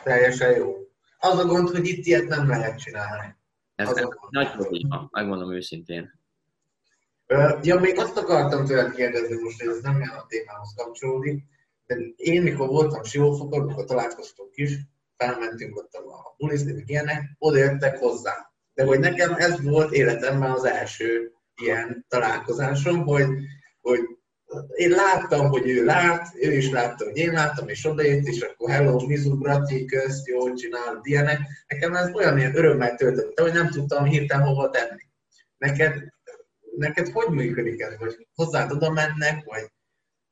Teljesen 0.03 0.57
jó. 0.57 0.75
Az 1.19 1.39
a 1.39 1.45
gond, 1.47 1.69
hogy 1.69 1.87
itt 1.87 2.05
ilyet 2.05 2.29
nem 2.29 2.49
lehet 2.49 2.81
csinálni. 2.81 3.37
Ez, 3.75 3.89
Az 3.89 3.97
a- 3.97 4.29
nagy 4.31 4.51
probléma, 4.51 5.09
megmondom 5.11 5.53
őszintén. 5.53 6.21
Ja, 7.63 7.81
még 7.81 7.99
azt 7.99 8.17
akartam 8.17 8.65
tőled 8.67 8.95
kérdezni 8.95 9.43
most, 9.43 9.61
hogy 9.61 9.71
ez 9.71 9.81
nem 9.81 9.97
ilyen 9.97 10.09
a 10.19 10.27
témához 10.27 10.75
kapcsolódik, 10.77 11.45
de 11.87 11.97
én 12.17 12.43
mikor 12.43 12.69
voltam 12.69 13.03
Siófokon, 13.03 13.69
akkor 13.71 13.85
találkoztunk 13.85 14.51
is, 14.55 14.79
felmentünk 15.17 15.77
ott 15.77 15.93
a 15.93 16.35
bulizni, 16.37 16.73
meg 16.73 16.89
ilyenek, 16.89 17.23
oda 17.39 17.59
jöttek 17.59 17.99
hozzá. 17.99 18.52
De 18.75 18.85
hogy 18.85 18.99
nekem 18.99 19.35
ez 19.35 19.63
volt 19.63 19.93
életemben 19.93 20.51
az 20.51 20.65
első 20.65 21.33
ilyen 21.55 22.05
találkozásom, 22.09 23.05
hogy, 23.05 23.27
hogy 23.81 24.01
én 24.75 24.91
láttam, 24.91 25.49
hogy 25.49 25.69
ő 25.69 25.85
lát, 25.85 26.29
ő 26.35 26.53
is 26.53 26.71
látta, 26.71 27.05
hogy 27.05 27.17
én 27.17 27.33
láttam, 27.33 27.69
és 27.69 27.85
odajött, 27.85 28.25
és 28.25 28.41
akkor 28.41 28.71
hello, 28.71 29.07
Mizu, 29.07 29.39
Brati, 29.39 29.85
közt, 29.85 30.27
jól 30.27 30.55
csinálod, 30.55 31.01
ilyenek. 31.03 31.41
Nekem 31.67 31.95
ez 31.95 32.15
olyan 32.15 32.39
ilyen 32.39 32.57
örömmel 32.57 32.95
töltötte, 32.95 33.43
hogy 33.43 33.53
nem 33.53 33.69
tudtam 33.69 34.05
hirtelen 34.05 34.47
hova 34.47 34.71
tenni. 34.71 35.03
Neked, 35.57 35.95
neked 36.77 37.09
hogy 37.09 37.29
működik 37.35 37.81
ez? 37.81 37.99
Vagy 37.99 38.27
hozzád 38.35 38.73
oda 38.73 38.91
mennek, 38.91 39.45
vagy 39.45 39.73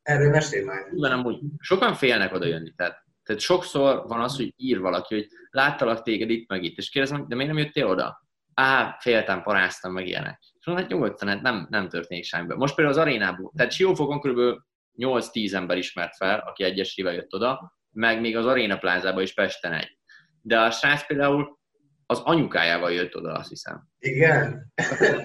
erről 0.03 0.31
mesélj 0.31 0.65
már. 0.65 0.87
Van 0.91 1.13
amúgy, 1.13 1.41
sokan 1.59 1.95
félnek 1.95 2.33
oda 2.33 2.47
jönni, 2.47 2.73
tehát, 2.77 3.05
tehát 3.25 3.41
sokszor 3.41 4.07
van 4.07 4.21
az, 4.21 4.37
hogy 4.37 4.53
ír 4.57 4.81
valaki, 4.81 5.15
hogy 5.15 5.29
láttalak 5.51 6.03
téged 6.03 6.31
itt 6.31 6.49
meg 6.49 6.63
itt, 6.63 6.79
és 6.79 6.91
kérdezem, 6.91 7.29
de 7.29 7.35
miért 7.35 7.53
nem 7.53 7.63
jöttél 7.63 7.87
oda? 7.87 8.29
Á, 8.55 8.97
féltem, 9.01 9.43
paráztam, 9.43 9.93
meg 9.93 10.07
ilyenek. 10.07 10.39
És 10.41 10.67
mondom, 10.67 10.85
hát 10.85 10.95
nyugodtan, 10.95 11.29
hát 11.29 11.43
nem, 11.43 11.67
nem 11.71 11.89
történik 11.89 12.25
semmi. 12.25 12.55
Most 12.55 12.75
például 12.75 12.97
az 12.97 13.03
arénából, 13.03 13.53
tehát 13.57 13.73
Siófokon 13.73 14.21
kb. 14.21 14.61
8-10 14.99 15.53
ember 15.55 15.77
ismert 15.77 16.17
fel, 16.17 16.39
aki 16.39 16.65
egyesével 16.65 17.15
jött 17.15 17.35
oda, 17.35 17.77
meg 17.91 18.21
még 18.21 18.37
az 18.37 18.47
aréna 18.47 18.79
plázába 18.79 19.23
is 19.23 19.35
Pesten 19.35 19.73
egy. 19.73 19.99
De 20.43 20.61
a 20.61 20.71
srác 20.71 21.07
például 21.07 21.59
az 22.07 22.19
anyukájával 22.19 22.93
jött 22.93 23.17
oda, 23.17 23.33
azt 23.33 23.49
hiszem. 23.49 23.89
Igen? 23.99 24.73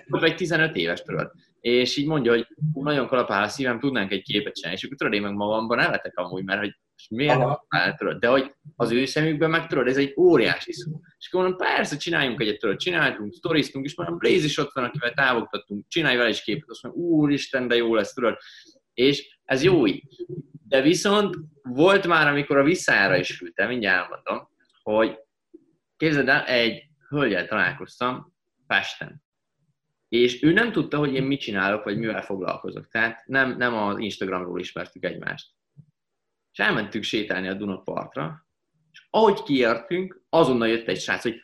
vagy 0.07 0.35
15 0.35 0.75
éves, 0.75 1.01
tudod. 1.01 1.31
És 1.59 1.97
így 1.97 2.07
mondja, 2.07 2.31
hogy 2.31 2.47
nagyon 2.73 3.07
kalapál 3.07 3.43
a 3.43 3.47
szívem, 3.47 3.79
tudnánk 3.79 4.11
egy 4.11 4.21
képet 4.21 4.53
csinálni. 4.53 4.77
És 4.77 4.83
akkor 4.83 4.97
tudod, 4.97 5.13
én 5.13 5.21
meg 5.21 5.33
magamban 5.33 5.77
nevetek 5.77 6.17
amúgy, 6.17 6.43
mert 6.43 6.59
hogy 6.59 6.79
és 6.97 7.07
miért 7.09 7.35
Aha. 7.35 7.65
nem 7.69 7.95
tudod. 7.95 8.19
De 8.19 8.27
hogy 8.27 8.53
az 8.75 8.91
ő 8.91 9.05
szemükben 9.05 9.49
meg 9.49 9.67
tudod, 9.67 9.87
ez 9.87 9.97
egy 9.97 10.13
óriási 10.17 10.73
szó. 10.73 10.91
És 11.17 11.27
akkor 11.27 11.41
mondom, 11.41 11.67
persze, 11.67 11.97
csináljunk 11.97 12.41
egyet, 12.41 12.59
tudod, 12.59 12.77
csináltunk, 12.77 13.33
sztoriztunk, 13.33 13.85
és 13.85 13.95
mondom, 13.95 14.17
Blaze 14.17 14.45
is 14.45 14.57
ott 14.57 14.73
van, 14.73 14.83
akivel 14.83 15.13
távogtattunk, 15.13 15.85
csinálj 15.87 16.17
vele 16.17 16.29
is 16.29 16.41
képet. 16.41 16.69
Azt 16.69 16.83
mondom, 16.83 17.01
úristen, 17.01 17.67
de 17.67 17.75
jó 17.75 17.95
lesz, 17.95 18.13
tudod. 18.13 18.37
És 18.93 19.37
ez 19.43 19.63
jó 19.63 19.87
így. 19.87 20.03
De 20.67 20.81
viszont 20.81 21.35
volt 21.63 22.07
már, 22.07 22.27
amikor 22.27 22.57
a 22.57 22.63
visszára 22.63 23.17
is 23.17 23.41
ültem, 23.41 23.67
mindjárt 23.67 24.01
elmondom, 24.01 24.49
hogy 24.83 25.19
képzeld 25.97 26.27
el, 26.27 26.45
egy 26.45 26.83
hölgyel 27.09 27.47
találkoztam 27.47 28.33
Pesten. 28.67 29.23
És 30.09 30.43
ő 30.43 30.53
nem 30.53 30.71
tudta, 30.71 30.97
hogy 30.97 31.13
én 31.13 31.23
mit 31.23 31.39
csinálok, 31.39 31.83
vagy 31.83 31.97
mivel 31.97 32.21
foglalkozok. 32.21 32.87
Tehát 32.87 33.25
nem, 33.25 33.57
nem 33.57 33.73
az 33.73 33.97
Instagramról 33.97 34.59
ismertük 34.59 35.03
egymást. 35.03 35.55
És 36.57 36.63
elmentünk 36.63 37.03
sétálni 37.03 37.47
a 37.47 37.53
Dunapartra, 37.53 38.45
és 38.91 39.07
ahogy 39.09 39.43
kiértünk, 39.43 40.21
azonnal 40.29 40.67
jött 40.67 40.87
egy 40.87 40.99
srác, 40.99 41.21
hogy 41.23 41.39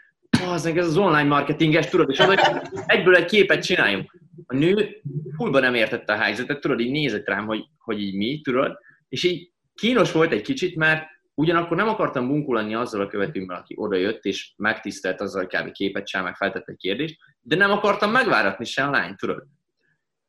az 0.46 0.66
ez 0.66 0.86
az 0.88 0.98
online 0.98 1.24
marketinges, 1.24 1.88
tudod, 1.88 2.10
és 2.10 2.18
hogy 2.18 2.40
egyből 2.86 3.16
egy 3.16 3.26
képet 3.26 3.64
csináljunk. 3.64 4.18
A 4.46 4.56
nő 4.56 5.02
fullba 5.36 5.60
nem 5.60 5.74
értette 5.74 6.14
a 6.14 6.18
helyzetet, 6.18 6.60
tudod, 6.60 6.80
így 6.80 6.92
nézett 6.92 7.28
rám, 7.28 7.46
hogy, 7.46 7.64
hogy 7.78 8.02
így 8.02 8.16
mi, 8.16 8.42
tudod, 8.42 8.78
és 9.10 9.24
így 9.24 9.52
kínos 9.74 10.12
volt 10.12 10.32
egy 10.32 10.42
kicsit, 10.42 10.76
mert 10.76 11.06
ugyanakkor 11.34 11.78
nem 11.78 11.88
akartam 11.88 12.28
bunkulani 12.28 12.76
azzal 12.76 13.02
a 13.02 13.08
követőmmel, 13.08 13.58
aki 13.58 13.76
oda 13.78 13.96
jött, 13.96 14.24
és 14.24 14.54
megtisztelt 14.58 15.22
azzal, 15.22 15.46
hogy 15.46 15.62
kb. 15.62 15.72
képet 15.72 16.08
sem, 16.08 16.24
meg 16.24 16.36
feltett 16.36 16.68
egy 16.68 16.78
kérdést, 16.78 17.18
de 17.42 17.56
nem 17.56 17.72
akartam 17.72 18.12
megváratni 18.12 18.66
se 18.66 18.84
a 18.84 18.90
lányt, 18.90 19.18
tudod. 19.18 19.44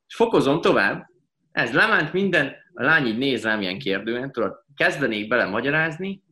És 0.06 0.14
fokozom 0.14 0.60
tovább, 0.60 1.10
ez 1.52 1.72
lement 1.72 2.12
minden, 2.12 2.54
a 2.74 2.82
lány 2.82 3.06
így 3.06 3.18
néz 3.18 3.42
rám 3.42 3.60
ilyen 3.60 3.78
kérdően, 3.78 4.32
tudod, 4.32 4.64
kezdenék 4.82 5.28
bele 5.28 5.44
magyarázni, 5.44 6.22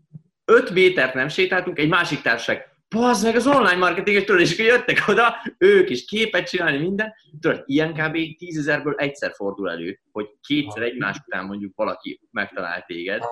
öt 0.45 0.71
métert 0.71 1.15
nem 1.15 1.29
sétáltunk, 1.29 1.79
egy 1.79 1.89
másik 1.89 2.21
társaság, 2.21 2.69
Bazd 2.97 3.25
meg 3.25 3.37
az 3.37 3.47
online 3.47 3.77
marketinges, 3.77 4.25
tudod, 4.25 4.41
és 4.41 4.59
jöttek 4.59 5.05
oda, 5.09 5.35
ők 5.59 5.91
is 5.91 6.05
képet 6.05 6.49
csinálni, 6.49 6.79
minden. 6.79 7.13
Tudod, 7.41 7.63
ilyen 7.67 7.93
kb. 7.93 8.17
tízezerből 8.39 8.95
egyszer 8.97 9.33
fordul 9.35 9.71
elő, 9.71 10.01
hogy 10.13 10.27
kétszer 10.41 10.83
egymás 10.83 11.17
után 11.27 11.45
mondjuk 11.45 11.73
valaki 11.77 12.21
megtalált 12.31 12.87
téged, 12.87 13.23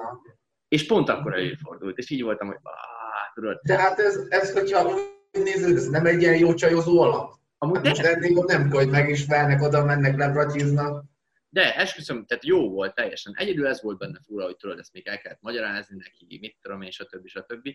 és 0.68 0.86
pont 0.86 1.08
akkor 1.08 1.34
előfordult, 1.34 1.98
és 1.98 2.10
így 2.10 2.22
voltam, 2.22 2.46
hogy 2.46 2.56
áh, 2.62 3.32
tudod, 3.34 3.58
De 3.62 3.78
hát 3.78 3.98
ez, 3.98 4.26
ez 4.28 4.52
hogyha 4.52 4.98
nézed, 5.30 5.76
ez 5.76 5.88
nem 5.88 6.06
egy 6.06 6.20
ilyen 6.20 6.38
jó 6.38 6.54
csajozó 6.54 7.00
alap. 7.00 7.32
amúgy 7.58 7.74
Hát 7.74 7.84
de, 7.84 7.88
most 7.88 8.02
eddig 8.02 8.36
nem, 8.46 8.70
hogy 8.70 8.88
megismernek, 8.88 9.62
oda 9.62 9.84
mennek, 9.84 10.16
lebratiznak. 10.16 11.04
De 11.50 11.76
esküszöm, 11.76 12.26
tehát 12.26 12.44
jó 12.44 12.70
volt 12.70 12.94
teljesen. 12.94 13.32
Egyedül 13.36 13.66
ez 13.66 13.82
volt 13.82 13.98
benne 13.98 14.18
fura, 14.26 14.44
hogy 14.44 14.56
tudod, 14.56 14.78
ezt 14.78 14.92
még 14.92 15.06
el 15.06 15.18
kellett 15.18 15.40
magyarázni 15.40 15.96
neki, 15.96 16.38
mit 16.40 16.56
tudom 16.60 16.82
én, 16.82 16.90
stb. 16.90 17.26
stb. 17.26 17.68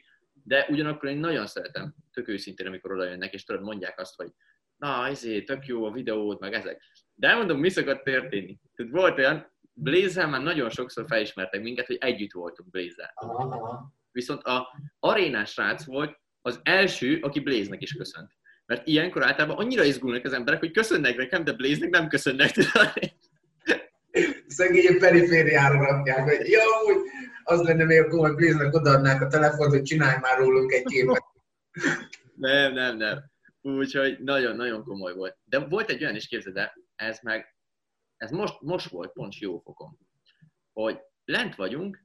De 0.43 0.67
ugyanakkor 0.69 1.09
én 1.09 1.17
nagyon 1.17 1.47
szeretem, 1.47 1.95
tök 2.11 2.27
őszintén, 2.27 2.67
amikor 2.67 2.91
oda 2.91 3.03
jönnek, 3.03 3.33
és 3.33 3.43
tudod, 3.43 3.63
mondják 3.63 3.99
azt, 3.99 4.15
hogy 4.15 4.31
na, 4.77 5.07
ezért 5.07 5.45
tök 5.45 5.65
jó 5.65 5.85
a 5.85 5.91
videód, 5.91 6.39
meg 6.39 6.53
ezek. 6.53 6.81
De 7.13 7.27
elmondom, 7.27 7.59
mi 7.59 7.69
szokott 7.69 8.03
történni. 8.03 8.59
Tehát 8.75 8.91
volt 8.91 9.17
olyan, 9.17 9.51
Blaze-el 9.73 10.27
már 10.27 10.41
nagyon 10.41 10.69
sokszor 10.69 11.05
felismertek 11.07 11.61
minket, 11.61 11.85
hogy 11.85 11.97
együtt 11.99 12.31
voltunk 12.31 12.69
aha. 13.13 13.93
Viszont 14.11 14.43
a 14.43 14.79
arénás 14.99 15.51
srác 15.51 15.85
volt 15.85 16.19
az 16.41 16.59
első, 16.63 17.19
aki 17.21 17.39
Blaze-nek 17.39 17.81
is 17.81 17.93
köszönt. 17.93 18.31
Mert 18.65 18.87
ilyenkor 18.87 19.23
általában 19.23 19.57
annyira 19.57 19.83
izgulnak 19.83 20.25
az 20.25 20.33
emberek, 20.33 20.59
hogy 20.59 20.71
köszönnek 20.71 21.17
nekem, 21.17 21.43
de 21.43 21.53
Blaze-nek 21.53 21.89
nem 21.89 22.07
köszönnek. 22.07 22.51
Szegény 24.53 24.99
perifériára 24.99 25.79
rakják, 25.79 26.23
hogy 26.23 26.47
jó, 26.47 26.61
úgy 26.87 27.09
az 27.43 27.61
lenne 27.61 27.83
még 27.83 27.99
akkor, 27.99 28.27
hogy 28.27 28.35
Blaze-nek 28.35 28.73
odaadnák 28.73 29.21
a 29.21 29.27
telefont, 29.27 29.71
hogy 29.71 29.81
csinálj 29.81 30.17
már 30.21 30.37
rólunk 30.37 30.71
egy 30.71 30.83
képet. 30.83 31.23
Nem, 32.35 32.73
nem, 32.73 32.97
nem. 32.97 33.31
Úgyhogy 33.61 34.19
nagyon-nagyon 34.19 34.83
komoly 34.83 35.13
volt. 35.13 35.37
De 35.45 35.59
volt 35.59 35.89
egy 35.89 36.03
olyan 36.03 36.15
is, 36.15 36.27
képzeld 36.27 36.57
el, 36.57 36.73
ez 36.95 37.19
meg, 37.21 37.55
ez 38.17 38.31
most, 38.31 38.61
most 38.61 38.89
volt 38.89 39.11
pont 39.11 39.37
jó 39.37 39.59
fokon, 39.59 39.97
hogy 40.73 40.99
lent 41.25 41.55
vagyunk, 41.55 42.03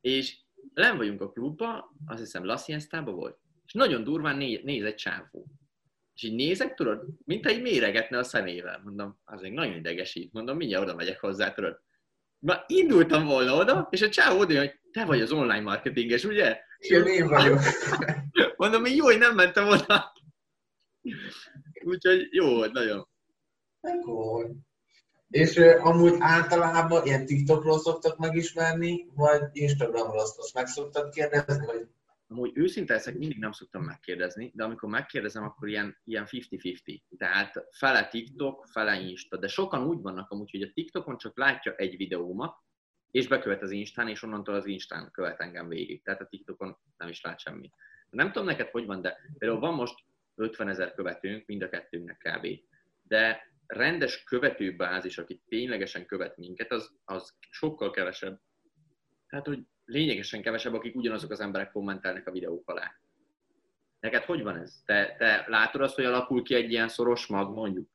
és 0.00 0.38
lent 0.74 0.96
vagyunk 0.96 1.20
a 1.20 1.30
klubba, 1.30 1.92
azt 2.06 2.18
hiszem 2.18 2.44
La 2.44 2.58
volt, 3.04 3.38
és 3.66 3.72
nagyon 3.72 4.04
durván 4.04 4.36
néz, 4.36 4.60
néz 4.62 4.84
egy 4.84 4.94
csávó. 4.94 5.46
És 6.14 6.22
így 6.22 6.34
nézek, 6.34 6.74
tudod, 6.74 7.06
mint 7.24 7.46
egy 7.46 7.62
méregetne 7.62 8.18
a 8.18 8.22
szemével. 8.22 8.80
Mondom, 8.84 9.20
az 9.24 9.40
még 9.40 9.52
nagyon 9.52 9.74
idegesít. 9.74 10.32
Mondom, 10.32 10.56
mindjárt 10.56 10.84
oda 10.84 10.94
megyek 10.94 11.20
hozzá, 11.20 11.52
tudod. 11.52 11.80
Már 12.40 12.64
indultam 12.66 13.26
volna 13.26 13.54
oda, 13.54 13.88
és 13.90 14.02
a 14.02 14.08
csávó 14.08 14.38
oda 14.38 14.58
hogy 14.58 14.80
te 14.92 15.04
vagy 15.04 15.20
az 15.20 15.32
online 15.32 15.60
marketinges, 15.60 16.24
ugye? 16.24 16.58
Én 16.78 17.04
én 17.04 17.28
vagyok. 17.28 17.60
Mondom, 18.56 18.80
hogy 18.80 18.96
jó, 18.96 19.04
hogy 19.04 19.18
nem 19.18 19.34
mentem 19.34 19.68
oda. 19.68 20.12
Úgyhogy 21.84 22.28
jó 22.30 22.54
volt, 22.54 22.72
nagyon. 22.72 23.08
Akkor. 23.80 24.50
És 25.28 25.56
uh, 25.56 25.86
amúgy 25.86 26.16
általában 26.18 27.06
ilyen 27.06 27.26
TikTokról 27.26 27.78
szoktak 27.78 28.18
megismerni, 28.18 29.06
vagy 29.14 29.42
Instagramról 29.52 30.18
azt, 30.18 30.38
azt 30.38 30.54
meg 30.54 30.66
szoktad 30.66 31.12
kérdezni, 31.12 31.66
vagy 31.66 31.88
Amúgy 32.30 32.50
őszinte 32.54 32.92
leszek, 32.92 33.18
mindig 33.18 33.38
nem 33.38 33.52
szoktam 33.52 33.84
megkérdezni, 33.84 34.52
de 34.54 34.64
amikor 34.64 34.88
megkérdezem, 34.88 35.42
akkor 35.42 35.68
ilyen, 35.68 35.96
ilyen 36.04 36.26
50-50. 36.26 37.00
Tehát 37.18 37.66
fele 37.70 38.08
TikTok, 38.08 38.66
fele 38.70 39.00
Insta. 39.00 39.36
De 39.36 39.48
sokan 39.48 39.86
úgy 39.86 40.00
vannak 40.00 40.30
amúgy, 40.30 40.50
hogy 40.50 40.62
a 40.62 40.72
TikTokon 40.72 41.18
csak 41.18 41.38
látja 41.38 41.74
egy 41.74 41.96
videómat, 41.96 42.56
és 43.10 43.28
bekövet 43.28 43.62
az 43.62 43.70
Instán, 43.70 44.08
és 44.08 44.22
onnantól 44.22 44.54
az 44.54 44.66
Instán 44.66 45.10
követ 45.10 45.40
engem 45.40 45.68
végig. 45.68 46.02
Tehát 46.02 46.20
a 46.20 46.26
TikTokon 46.26 46.76
nem 46.96 47.08
is 47.08 47.20
lát 47.20 47.40
semmit. 47.40 47.74
Nem 48.10 48.32
tudom 48.32 48.46
neked, 48.46 48.68
hogy 48.68 48.86
van, 48.86 49.00
de 49.00 49.16
például 49.38 49.60
van 49.60 49.74
most 49.74 49.94
50 50.34 50.68
ezer 50.68 50.94
követőnk, 50.94 51.46
mind 51.46 51.62
a 51.62 51.68
kettőnknek 51.68 52.18
kb. 52.18 52.46
De 53.02 53.52
rendes 53.66 54.22
követőbázis, 54.22 55.18
aki 55.18 55.42
ténylegesen 55.48 56.06
követ 56.06 56.36
minket, 56.36 56.72
az, 56.72 56.90
az 57.04 57.36
sokkal 57.50 57.90
kevesebb, 57.90 58.40
Hát, 59.30 59.46
hogy 59.46 59.66
lényegesen 59.90 60.42
kevesebb, 60.42 60.74
akik 60.74 60.96
ugyanazok 60.96 61.30
az 61.30 61.40
emberek 61.40 61.72
kommentelnek 61.72 62.26
a 62.28 62.30
videók 62.30 62.70
alá. 62.70 62.94
Neked 64.00 64.22
hogy 64.22 64.42
van 64.42 64.56
ez? 64.56 64.74
Te, 64.84 65.14
te 65.18 65.44
látod 65.48 65.80
azt, 65.80 65.94
hogy 65.94 66.04
alakul 66.04 66.42
ki 66.42 66.54
egy 66.54 66.70
ilyen 66.70 66.88
szoros 66.88 67.26
mag, 67.26 67.54
mondjuk? 67.54 67.88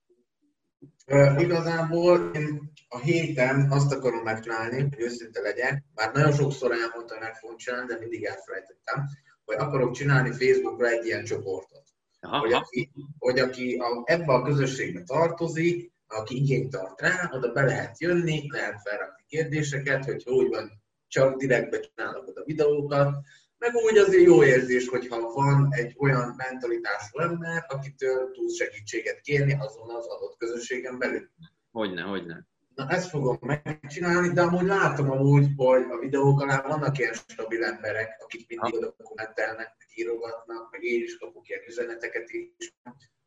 Uh, 1.07 1.41
igazából 1.41 2.31
én 2.33 2.71
a 2.87 2.99
héten 2.99 3.71
azt 3.71 3.93
akarom 3.93 4.23
megcsinálni, 4.23 4.81
hogy 4.81 4.99
őszinte 4.99 5.41
legyek, 5.41 5.83
bár 5.93 6.13
nagyon 6.13 6.31
sokszor 6.31 6.71
elmondtam, 6.71 7.19
meg 7.19 7.35
fogom 7.35 7.57
csinálni, 7.57 7.87
de 7.87 7.99
mindig 7.99 8.23
elfelejtettem, 8.23 9.05
hogy 9.45 9.55
akarok 9.55 9.93
csinálni 9.93 10.31
Facebookra 10.31 10.87
egy 10.87 11.05
ilyen 11.05 11.23
csoportot. 11.23 11.83
Aha. 12.19 12.39
Hogy 12.39 12.53
aki, 12.53 12.91
hogy 13.19 13.39
aki 13.39 13.75
a, 13.75 14.01
ebbe 14.05 14.33
a 14.33 14.41
közösségbe 14.41 15.03
tartozik, 15.03 15.91
aki 16.07 16.35
igényt 16.35 16.71
tart 16.71 17.01
rá, 17.01 17.29
oda 17.33 17.51
be 17.51 17.61
lehet 17.61 17.99
jönni, 17.99 18.51
lehet 18.51 18.81
felrakni 18.81 19.23
kérdéseket, 19.27 20.05
hogy 20.05 20.23
úgy 20.25 20.49
van, 20.49 20.83
csak 21.07 21.37
direktbe 21.37 21.79
csinálok 21.79 22.27
oda 22.27 22.43
videókat, 22.43 23.15
meg 23.57 23.75
úgy 23.75 23.97
azért 23.97 24.23
jó 24.23 24.43
érzés, 24.43 24.87
hogyha 24.87 25.33
van 25.33 25.67
egy 25.69 25.95
olyan 25.97 26.33
mentalitású 26.37 27.19
ember, 27.19 27.65
akitől 27.67 28.31
tudsz 28.31 28.55
segítséget 28.55 29.21
kérni 29.21 29.53
azon 29.53 29.89
az 29.89 30.05
adott 30.05 30.37
közösségen 30.37 30.97
belül. 30.97 31.29
Hogyne, 31.71 32.01
hogyne. 32.01 32.45
Na 32.75 32.89
ezt 32.89 33.09
fogom 33.09 33.37
megcsinálni, 33.41 34.33
de 34.33 34.41
amúgy 34.41 34.65
látom 34.65 35.11
amúgy, 35.11 35.47
hogy 35.55 35.85
a 35.89 35.97
videók 35.97 36.41
alá 36.41 36.61
vannak 36.61 36.97
ilyen 36.97 37.13
stabil 37.13 37.63
emberek, 37.63 38.17
akik 38.23 38.47
mindig 38.47 38.73
oda 38.73 38.95
kommentelnek, 39.03 39.75
meg 39.77 39.87
írogatnak, 39.95 40.71
meg 40.71 40.83
én 40.83 41.03
is 41.03 41.17
kapok 41.17 41.49
ilyen 41.49 41.61
üzeneteket 41.67 42.29
is, 42.29 42.73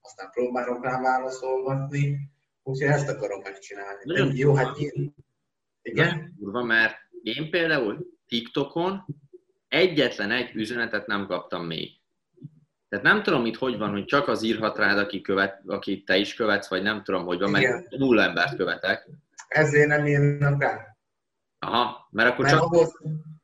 aztán 0.01 0.31
próbálok 0.31 0.85
rá 0.85 1.01
válaszolgatni, 1.01 2.19
úgyhogy 2.63 2.89
ezt 2.89 3.09
akarom 3.09 3.41
megcsinálni. 3.43 4.03
Nagyon 4.05 4.37
jó, 4.37 4.55
hát 4.55 4.79
én... 4.79 5.15
Igen? 5.83 6.35
Durva, 6.39 6.63
mert 6.63 6.97
én 7.37 7.51
például 7.51 8.07
TikTokon 8.29 9.07
egyetlen 9.69 10.31
egy 10.31 10.55
üzenetet 10.55 11.07
nem 11.07 11.27
kaptam 11.27 11.67
még. 11.67 11.91
Tehát 12.89 13.05
nem 13.05 13.23
tudom 13.23 13.47
itt 13.47 13.57
hogy 13.57 13.79
van, 13.79 13.91
hogy 13.91 14.05
csak 14.05 14.29
az 14.29 14.43
írhat 14.43 14.79
rád, 14.79 14.99
aki, 14.99 15.21
követ, 15.21 15.63
aki 15.67 16.03
te 16.03 16.17
is 16.17 16.35
követsz, 16.35 16.69
vagy 16.69 16.83
nem 16.83 17.03
tudom, 17.03 17.25
hogy 17.25 17.39
van, 17.39 17.51
mert 17.51 17.89
nulla 17.89 18.23
embert 18.23 18.57
követek. 18.57 19.09
Ezért 19.49 19.89
nem 19.89 20.07
írnak 20.07 20.63
rá. 20.63 20.97
Aha, 21.59 22.09
mert 22.11 22.31
akkor 22.31 22.45
mert 22.45 22.57
csak... 22.57 22.65
Ahhoz, 22.65 22.93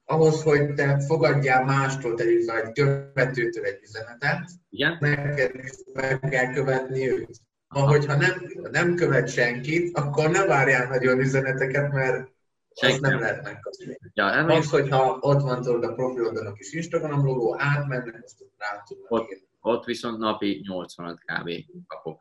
ahhoz, 0.05 0.43
hogy 0.43 0.75
te 0.75 1.01
fogadjál 1.01 1.65
mástól, 1.65 2.21
egy 2.21 2.73
követőtől 2.73 3.65
egy 3.65 3.83
üzenetet, 3.83 4.51
Igen? 4.69 4.97
neked 5.01 5.55
is 5.55 5.71
meg 5.93 6.21
kell 6.21 6.53
követni 6.53 7.11
őt. 7.11 7.37
Ahogyha 7.69 8.17
nem, 8.17 8.51
nem 8.71 8.95
követ 8.95 9.29
senkit, 9.29 9.99
akkor 9.99 10.31
ne 10.31 10.47
várjál 10.47 10.89
nagyon 10.89 11.19
üzeneteket, 11.19 11.93
mert 11.93 12.34
Senki 12.75 13.01
nem, 13.01 13.19
lehet 13.19 13.43
megkapni. 13.43 13.99
Ja, 14.15 14.35
nem 14.35 14.49
az, 14.49 14.71
hogyha 14.71 15.19
ott 15.21 15.41
van 15.41 15.63
tudod 15.63 15.85
a 15.85 15.93
profilodon 15.93 16.47
a 16.47 16.53
kis 16.53 16.73
Instagram 16.73 17.25
logó, 17.25 17.57
átmennek, 17.59 18.23
azt 18.25 18.41
ott 18.41 18.55
rá 18.59 18.83
tudnak 18.87 19.11
ott, 19.11 19.29
ott 19.61 19.85
viszont 19.85 20.19
napi 20.19 20.61
80 20.69 21.21
kb. 21.25 21.51
kapok. 21.87 22.21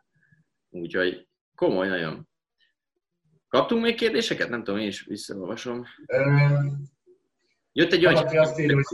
Úgyhogy 0.69 1.27
komoly 1.55 1.87
nagyon. 1.87 2.27
Kaptunk 3.47 3.81
még 3.81 3.95
kérdéseket? 3.95 4.49
Nem 4.49 4.63
tudom, 4.63 4.79
én 4.79 4.87
is 4.87 5.05
visszaolvasom. 5.05 5.85
Jött 7.71 7.91
egy 7.91 8.05
olyan... 8.05 8.13
Valaki 8.13 8.37
azt 8.37 8.59
írja, 8.59 8.75
hogy 8.75 8.85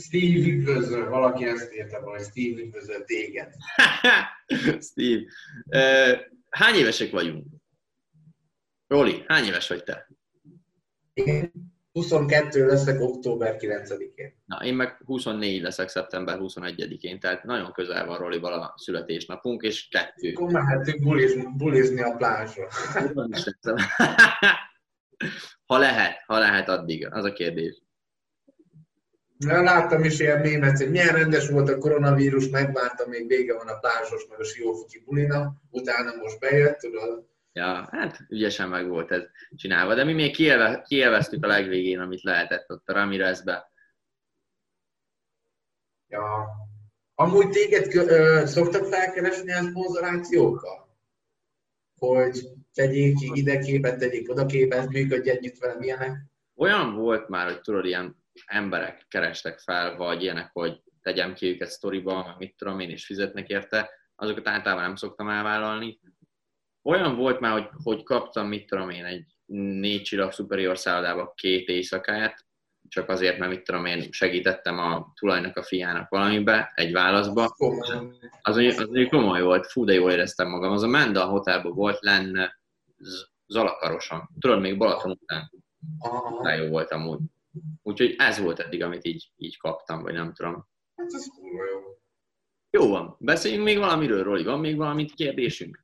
Steve 0.00 0.48
üdvözöl, 0.48 1.08
valaki 1.08 1.44
ezt 1.44 1.74
írta, 1.74 2.00
hogy 2.00 2.20
Steve 2.20 2.60
üdvözöl 2.62 3.04
téged. 3.04 3.54
Steve. 4.90 5.22
Hány 6.50 6.74
évesek 6.74 7.10
vagyunk? 7.10 7.46
Roli, 8.86 9.24
hány 9.26 9.44
éves 9.44 9.68
vagy 9.68 9.84
te? 9.84 10.08
Én 11.14 11.52
22 11.92 12.66
leszek 12.66 13.00
október 13.00 13.56
9-én. 13.58 14.42
Na, 14.46 14.64
én 14.64 14.74
meg 14.74 15.00
24 15.04 15.62
leszek 15.62 15.88
szeptember 15.88 16.38
21-én, 16.40 17.20
tehát 17.20 17.44
nagyon 17.44 17.72
közel 17.72 18.06
van 18.06 18.18
Rolival 18.18 18.52
a 18.52 18.74
születésnapunk, 18.76 19.62
és 19.62 19.88
kettő. 19.88 20.32
Akkor 20.32 20.52
mehetünk 20.52 21.02
bulizni, 21.02 21.46
bulizni 21.56 22.00
a 22.00 22.16
plázsra. 22.16 22.68
ha 25.66 25.78
lehet, 25.78 26.22
ha 26.26 26.38
lehet 26.38 26.68
addig, 26.68 27.08
az 27.10 27.24
a 27.24 27.32
kérdés. 27.32 27.82
Na, 29.36 29.62
láttam 29.62 30.04
is 30.04 30.20
ilyen 30.20 30.40
mémet, 30.40 30.78
hogy 30.78 30.90
milyen 30.90 31.14
rendes 31.14 31.48
volt 31.48 31.68
a 31.68 31.78
koronavírus, 31.78 32.48
megvártam, 32.48 33.10
még 33.10 33.26
vége 33.26 33.54
van 33.54 33.68
a 33.68 33.78
plázsos, 33.78 34.26
meg 34.30 34.40
a 34.40 34.44
siófoki 34.44 35.02
bulina, 35.04 35.54
utána 35.70 36.14
most 36.14 36.38
bejött, 36.38 36.78
tudod, 36.78 37.26
Ja, 37.56 37.88
hát 37.90 38.24
ügyesen 38.28 38.68
meg 38.68 38.88
volt 38.88 39.10
ez 39.10 39.22
csinálva, 39.56 39.94
de 39.94 40.04
mi 40.04 40.12
még 40.12 40.34
kielve, 40.34 40.84
kielveztük 40.88 41.44
a 41.44 41.46
legvégén, 41.46 42.00
amit 42.00 42.22
lehetett 42.22 42.70
ott 42.70 42.88
a 42.88 42.92
Ramirezbe. 42.92 43.72
Ja. 46.08 46.46
Amúgy 47.14 47.48
téged 47.48 47.94
ö, 47.94 48.42
szoktak 48.46 48.84
felkeresni 48.84 49.52
a 49.52 49.62
szponzorációkkal? 49.62 50.98
Hogy 51.98 52.48
tegyék 52.72 53.16
ki 53.16 53.30
ide 53.34 53.58
képet, 53.58 53.98
tegyék 53.98 54.30
oda 54.30 54.46
képet, 54.46 54.88
működj 54.88 55.30
együtt 55.30 55.58
velem, 55.58 55.82
ilyenek? 55.82 56.24
Olyan 56.56 56.94
volt 56.94 57.28
már, 57.28 57.46
hogy 57.46 57.60
tudod, 57.60 57.84
ilyen 57.84 58.16
emberek 58.46 59.06
kerestek 59.08 59.58
fel, 59.58 59.96
vagy 59.96 60.22
ilyenek, 60.22 60.50
hogy 60.52 60.82
tegyem 61.02 61.34
ki 61.34 61.46
őket 61.46 61.70
sztoriba, 61.70 62.34
mit 62.38 62.56
tudom 62.56 62.80
én, 62.80 62.90
és 62.90 63.06
fizetnek 63.06 63.48
érte, 63.48 63.90
azokat 64.16 64.48
általában 64.48 64.84
nem 64.84 64.96
szoktam 64.96 65.28
elvállalni, 65.28 66.00
olyan 66.84 67.16
volt 67.16 67.40
már, 67.40 67.52
hogy, 67.52 67.68
hogy 67.82 68.02
kaptam, 68.02 68.48
mit 68.48 68.66
tudom 68.66 68.90
én, 68.90 69.04
egy 69.04 69.24
négy 69.56 70.02
csillag 70.02 70.32
superior 70.32 70.78
szállodába 70.78 71.32
két 71.36 71.68
éjszakáját, 71.68 72.46
csak 72.88 73.08
azért, 73.08 73.38
mert 73.38 73.50
mit 73.50 73.62
tudom 73.62 73.84
én, 73.84 74.12
segítettem 74.12 74.78
a 74.78 75.12
tulajnak 75.14 75.56
a 75.56 75.62
fiának 75.62 76.08
valamibe, 76.08 76.72
egy 76.74 76.92
válaszba. 76.92 77.54
Az, 78.42 78.56
az 78.56 78.56
az 78.78 79.06
komoly 79.10 79.42
volt, 79.42 79.66
fú, 79.66 79.84
de 79.84 79.92
jól 79.92 80.10
éreztem 80.10 80.48
magam. 80.48 80.72
Az 80.72 80.82
a 80.82 80.86
Menda 80.86 81.24
hotelben 81.24 81.72
volt 81.72 82.00
lenne 82.00 82.60
Zalakarosan. 83.46 84.30
Tudod, 84.40 84.60
még 84.60 84.78
Balaton 84.78 85.10
után. 85.10 85.50
De 86.42 86.54
jó 86.54 86.68
volt 86.68 86.90
amúgy. 86.90 87.18
Úgyhogy 87.82 88.14
ez 88.18 88.38
volt 88.38 88.58
eddig, 88.58 88.82
amit 88.82 89.04
így, 89.04 89.30
így 89.36 89.58
kaptam, 89.58 90.02
vagy 90.02 90.14
nem 90.14 90.32
tudom. 90.32 90.66
Hát 90.96 91.12
ez 91.12 91.26
jó. 91.52 91.80
Jó 92.70 92.88
van. 92.88 93.16
Beszéljünk 93.18 93.64
még 93.64 93.78
valamiről, 93.78 94.22
Roli. 94.22 94.44
Van 94.44 94.60
még 94.60 94.76
valamit 94.76 95.14
kérdésünk? 95.14 95.83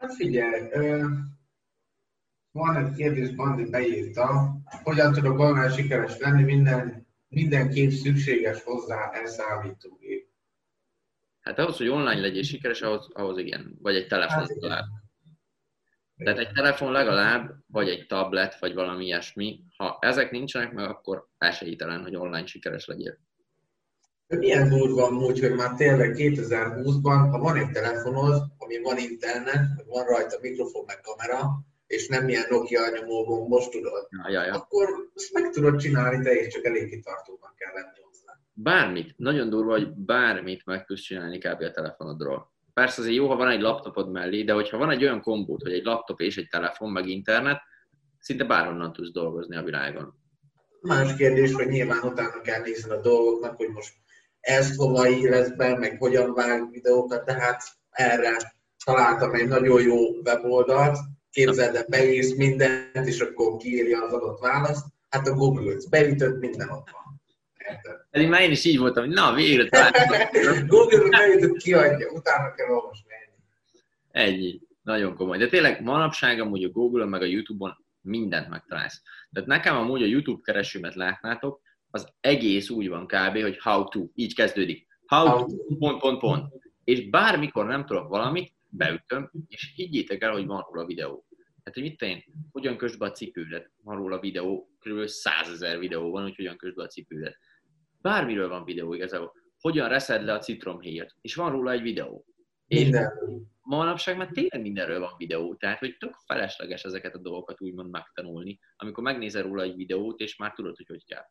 Hát 0.00 0.14
figyelj, 0.14 0.68
van 2.50 2.76
egy 2.76 2.92
kérdés, 2.92 3.34
Bandi 3.34 3.70
beírta, 3.70 4.56
hogyan 4.82 5.12
tudok 5.12 5.38
online 5.38 5.70
sikeres 5.70 6.18
lenni, 6.18 6.42
minden, 6.42 7.06
mindenképp 7.28 7.90
szükséges 7.90 8.62
hozzá 8.62 9.10
elszámítógép. 9.10 10.28
Hát 11.40 11.58
ahhoz, 11.58 11.76
hogy 11.76 11.88
online 11.88 12.20
legyél 12.20 12.42
sikeres, 12.42 12.82
ahhoz, 12.82 13.08
ahhoz 13.12 13.38
igen, 13.38 13.78
vagy 13.82 13.94
egy 13.94 14.06
telefon 14.06 14.38
hát, 14.38 14.48
legalább. 14.48 14.86
Tehát 16.16 16.38
egy 16.38 16.52
telefon 16.52 16.92
legalább, 16.92 17.54
vagy 17.66 17.88
egy 17.88 18.06
tablet, 18.06 18.58
vagy 18.58 18.74
valami 18.74 19.04
ilyesmi. 19.04 19.64
Ha 19.76 19.98
ezek 20.00 20.30
nincsenek 20.30 20.72
meg, 20.72 20.88
akkor 20.88 21.28
esélytelen, 21.38 22.02
hogy 22.02 22.16
online 22.16 22.46
sikeres 22.46 22.86
legyél. 22.86 23.18
Milyen 24.38 24.68
durva 24.68 25.06
amúgy, 25.06 25.40
hogy 25.40 25.54
már 25.54 25.74
tényleg 25.74 26.14
2020-ban, 26.16 27.28
ha 27.30 27.38
van 27.38 27.56
egy 27.56 27.70
telefonod, 27.70 28.42
ami 28.58 28.80
van 28.82 28.98
internet, 28.98 29.84
van 29.86 30.04
rajta 30.04 30.38
mikrofon 30.40 30.84
meg 30.86 31.00
kamera, 31.00 31.40
és 31.86 32.08
nem 32.08 32.28
ilyen 32.28 32.46
Nokia 32.48 32.80
nyomó 32.94 33.24
gombos, 33.24 33.68
tudod, 33.68 34.08
ja, 34.10 34.30
ja, 34.32 34.46
ja. 34.46 34.54
akkor 34.54 34.88
ezt 35.14 35.32
meg 35.32 35.50
tudod 35.50 35.80
csinálni, 35.80 36.24
te 36.24 36.32
és 36.34 36.52
csak 36.52 36.64
elég 36.64 36.88
kitartóban 36.88 37.52
kell 37.56 37.72
lenni 37.74 38.00
hozzá. 38.04 38.40
Bármit, 38.52 39.14
nagyon 39.16 39.48
durva, 39.50 39.70
hogy 39.72 39.92
bármit 39.94 40.64
meg 40.64 40.84
tudsz 40.84 41.00
csinálni 41.00 41.38
kb. 41.38 41.62
a 41.62 41.70
telefonodról. 41.70 42.52
Persze 42.74 43.00
azért 43.00 43.16
jó, 43.16 43.28
ha 43.28 43.36
van 43.36 43.48
egy 43.48 43.60
laptopod 43.60 44.10
mellé, 44.10 44.42
de 44.42 44.52
hogyha 44.52 44.78
van 44.78 44.90
egy 44.90 45.02
olyan 45.02 45.22
kombót, 45.22 45.62
hogy 45.62 45.72
egy 45.72 45.84
laptop 45.84 46.20
és 46.20 46.36
egy 46.36 46.48
telefon, 46.48 46.90
meg 46.90 47.08
internet, 47.08 47.60
szinte 48.18 48.44
bárhonnan 48.44 48.92
tudsz 48.92 49.12
dolgozni 49.12 49.56
a 49.56 49.62
világon. 49.62 50.14
Más 50.80 51.16
kérdés, 51.16 51.52
hogy 51.52 51.66
nyilván 51.66 52.02
utána 52.02 52.40
kell 52.40 52.60
nézni 52.60 52.90
a 52.90 53.00
dolgoknak, 53.00 53.56
hogy 53.56 53.68
most 53.68 53.92
ezt 54.40 54.76
hova 54.76 55.08
élesz 55.08 55.50
be, 55.50 55.78
meg 55.78 55.96
hogyan 55.98 56.34
vág 56.34 56.70
videókat, 56.70 57.24
tehát 57.24 57.62
erre 57.90 58.54
találtam 58.84 59.34
egy 59.34 59.48
nagyon 59.48 59.82
jó 59.82 59.96
weboldalt, 60.24 60.98
képzeld 61.30 61.74
el, 61.74 61.84
beírsz 61.88 62.34
mindent, 62.34 63.06
és 63.06 63.20
akkor 63.20 63.56
kiírja 63.56 64.04
az 64.04 64.12
adott 64.12 64.40
választ, 64.40 64.86
hát 65.08 65.28
a 65.28 65.34
Google-t 65.34 65.90
beütött, 65.90 66.40
minden 66.40 66.68
ott 66.68 66.88
van. 66.90 67.22
Pedig 68.10 68.28
már 68.28 68.42
én 68.42 68.50
is 68.50 68.64
így 68.64 68.78
voltam, 68.78 69.04
hogy 69.04 69.14
na, 69.14 69.34
végre 69.34 69.68
találtam. 69.68 70.66
Google-t 70.66 71.10
beütött, 71.10 71.56
kiadja, 71.56 72.10
utána 72.10 72.54
kell 72.54 72.68
olvasni. 72.68 73.08
Ennyi. 74.10 74.60
Nagyon 74.82 75.14
komoly. 75.14 75.38
De 75.38 75.48
tényleg 75.48 75.82
manapság 75.82 76.40
amúgy 76.40 76.64
a 76.64 76.68
Google-on 76.68 77.08
meg 77.08 77.22
a 77.22 77.24
YouTube-on 77.24 77.84
mindent 78.00 78.48
megtalálsz. 78.48 79.02
Tehát 79.32 79.48
nekem 79.48 79.76
amúgy 79.76 80.02
a 80.02 80.06
YouTube 80.06 80.40
keresőmet 80.44 80.94
látnátok, 80.94 81.60
az 81.90 82.12
egész 82.20 82.70
úgy 82.70 82.88
van 82.88 83.06
kb., 83.06 83.40
hogy 83.40 83.58
how 83.58 83.88
to, 83.88 84.06
így 84.14 84.34
kezdődik. 84.34 84.86
How, 85.06 85.26
how 85.26 85.46
to, 85.46 85.76
pont, 85.78 86.00
pont, 86.00 86.18
pont. 86.18 86.52
És 86.84 87.08
bármikor 87.08 87.66
nem 87.66 87.86
tudok 87.86 88.08
valamit, 88.08 88.52
beütöm, 88.68 89.30
és 89.48 89.72
higgyétek 89.74 90.22
el, 90.22 90.32
hogy 90.32 90.46
van 90.46 90.66
róla 90.68 90.86
videó. 90.86 91.24
Hát, 91.64 91.74
hogy 91.74 91.82
mit 91.82 92.02
én, 92.02 92.24
hogyan 92.52 92.76
kösd 92.76 92.98
be 92.98 93.06
a 93.06 93.10
cipődet, 93.10 93.70
van 93.82 93.96
róla 93.96 94.20
videó, 94.20 94.70
kb. 94.78 95.06
100 95.06 95.48
ezer 95.48 95.78
videó 95.78 96.10
van, 96.10 96.22
hogy 96.22 96.36
hogyan 96.36 96.56
kösd 96.56 96.74
be 96.74 96.82
a 96.82 96.86
cipődet. 96.86 97.38
Bármiről 98.00 98.48
van 98.48 98.64
videó 98.64 98.94
igazából. 98.94 99.32
Hogyan 99.60 99.88
reszed 99.88 100.24
le 100.24 100.32
a 100.32 100.38
citromhéjat, 100.38 101.14
és 101.20 101.34
van 101.34 101.50
róla 101.50 101.70
egy 101.70 101.82
videó. 101.82 102.24
Minden. 102.66 103.12
manapság 103.60 104.16
már 104.16 104.28
tényleg 104.32 104.60
mindenről 104.60 105.00
van 105.00 105.14
videó, 105.16 105.54
tehát 105.54 105.78
hogy 105.78 105.96
tök 105.96 106.14
felesleges 106.26 106.84
ezeket 106.84 107.14
a 107.14 107.18
dolgokat 107.18 107.60
úgymond 107.60 107.90
megtanulni, 107.90 108.58
amikor 108.76 109.02
megnézel 109.02 109.42
róla 109.42 109.62
egy 109.62 109.76
videót, 109.76 110.20
és 110.20 110.36
már 110.36 110.52
tudod, 110.52 110.76
hogy 110.76 110.86
hogy 110.86 111.04
kell. 111.04 111.24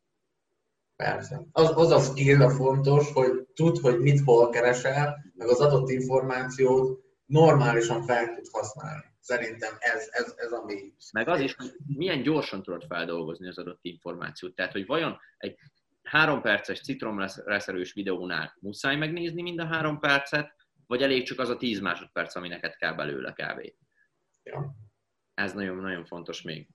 Persze. 1.04 1.42
Az, 1.52 1.72
az 1.76 1.92
a 1.92 2.00
skill 2.00 2.42
a 2.42 2.50
fontos, 2.50 3.12
hogy 3.12 3.48
tud, 3.54 3.78
hogy 3.78 4.00
mit 4.00 4.22
hol 4.24 4.50
keresel, 4.50 5.32
meg 5.34 5.48
az 5.48 5.60
adott 5.60 5.90
információt 5.90 7.04
normálisan 7.26 8.04
fel 8.04 8.34
tud 8.34 8.48
használni. 8.52 9.06
Szerintem 9.20 9.74
ez, 9.80 10.08
ez, 10.12 10.34
ez 10.38 10.52
ami... 10.52 10.94
Meg 11.12 11.28
az 11.28 11.40
is, 11.40 11.56
hogy 11.56 11.76
milyen 11.86 12.22
gyorsan 12.22 12.64
tudod 12.64 12.86
feldolgozni 12.88 13.48
az 13.48 13.58
adott 13.58 13.80
információt. 13.82 14.56
Tehát, 14.56 14.72
hogy 14.72 14.86
vajon 14.86 15.18
egy 15.38 15.56
három 16.04 16.42
perces 16.42 16.82
citromleszerős 16.82 17.94
videónál 17.94 18.58
muszáj 18.60 18.96
megnézni 18.96 19.42
mind 19.42 19.60
a 19.60 19.66
három 19.66 20.00
percet, 20.00 20.56
vagy 20.88 21.02
elég 21.02 21.26
csak 21.26 21.40
az 21.40 21.50
a 21.50 21.58
10 21.58 21.80
másodperc, 21.80 22.36
ami 22.36 22.48
neked 22.48 22.76
kell 22.76 22.94
belőle 22.94 23.34
kávé. 23.34 23.76
Ja. 24.44 24.76
Ez 25.34 25.54
nagyon-nagyon 25.54 26.06
fontos 26.06 26.42
még. 26.42 26.70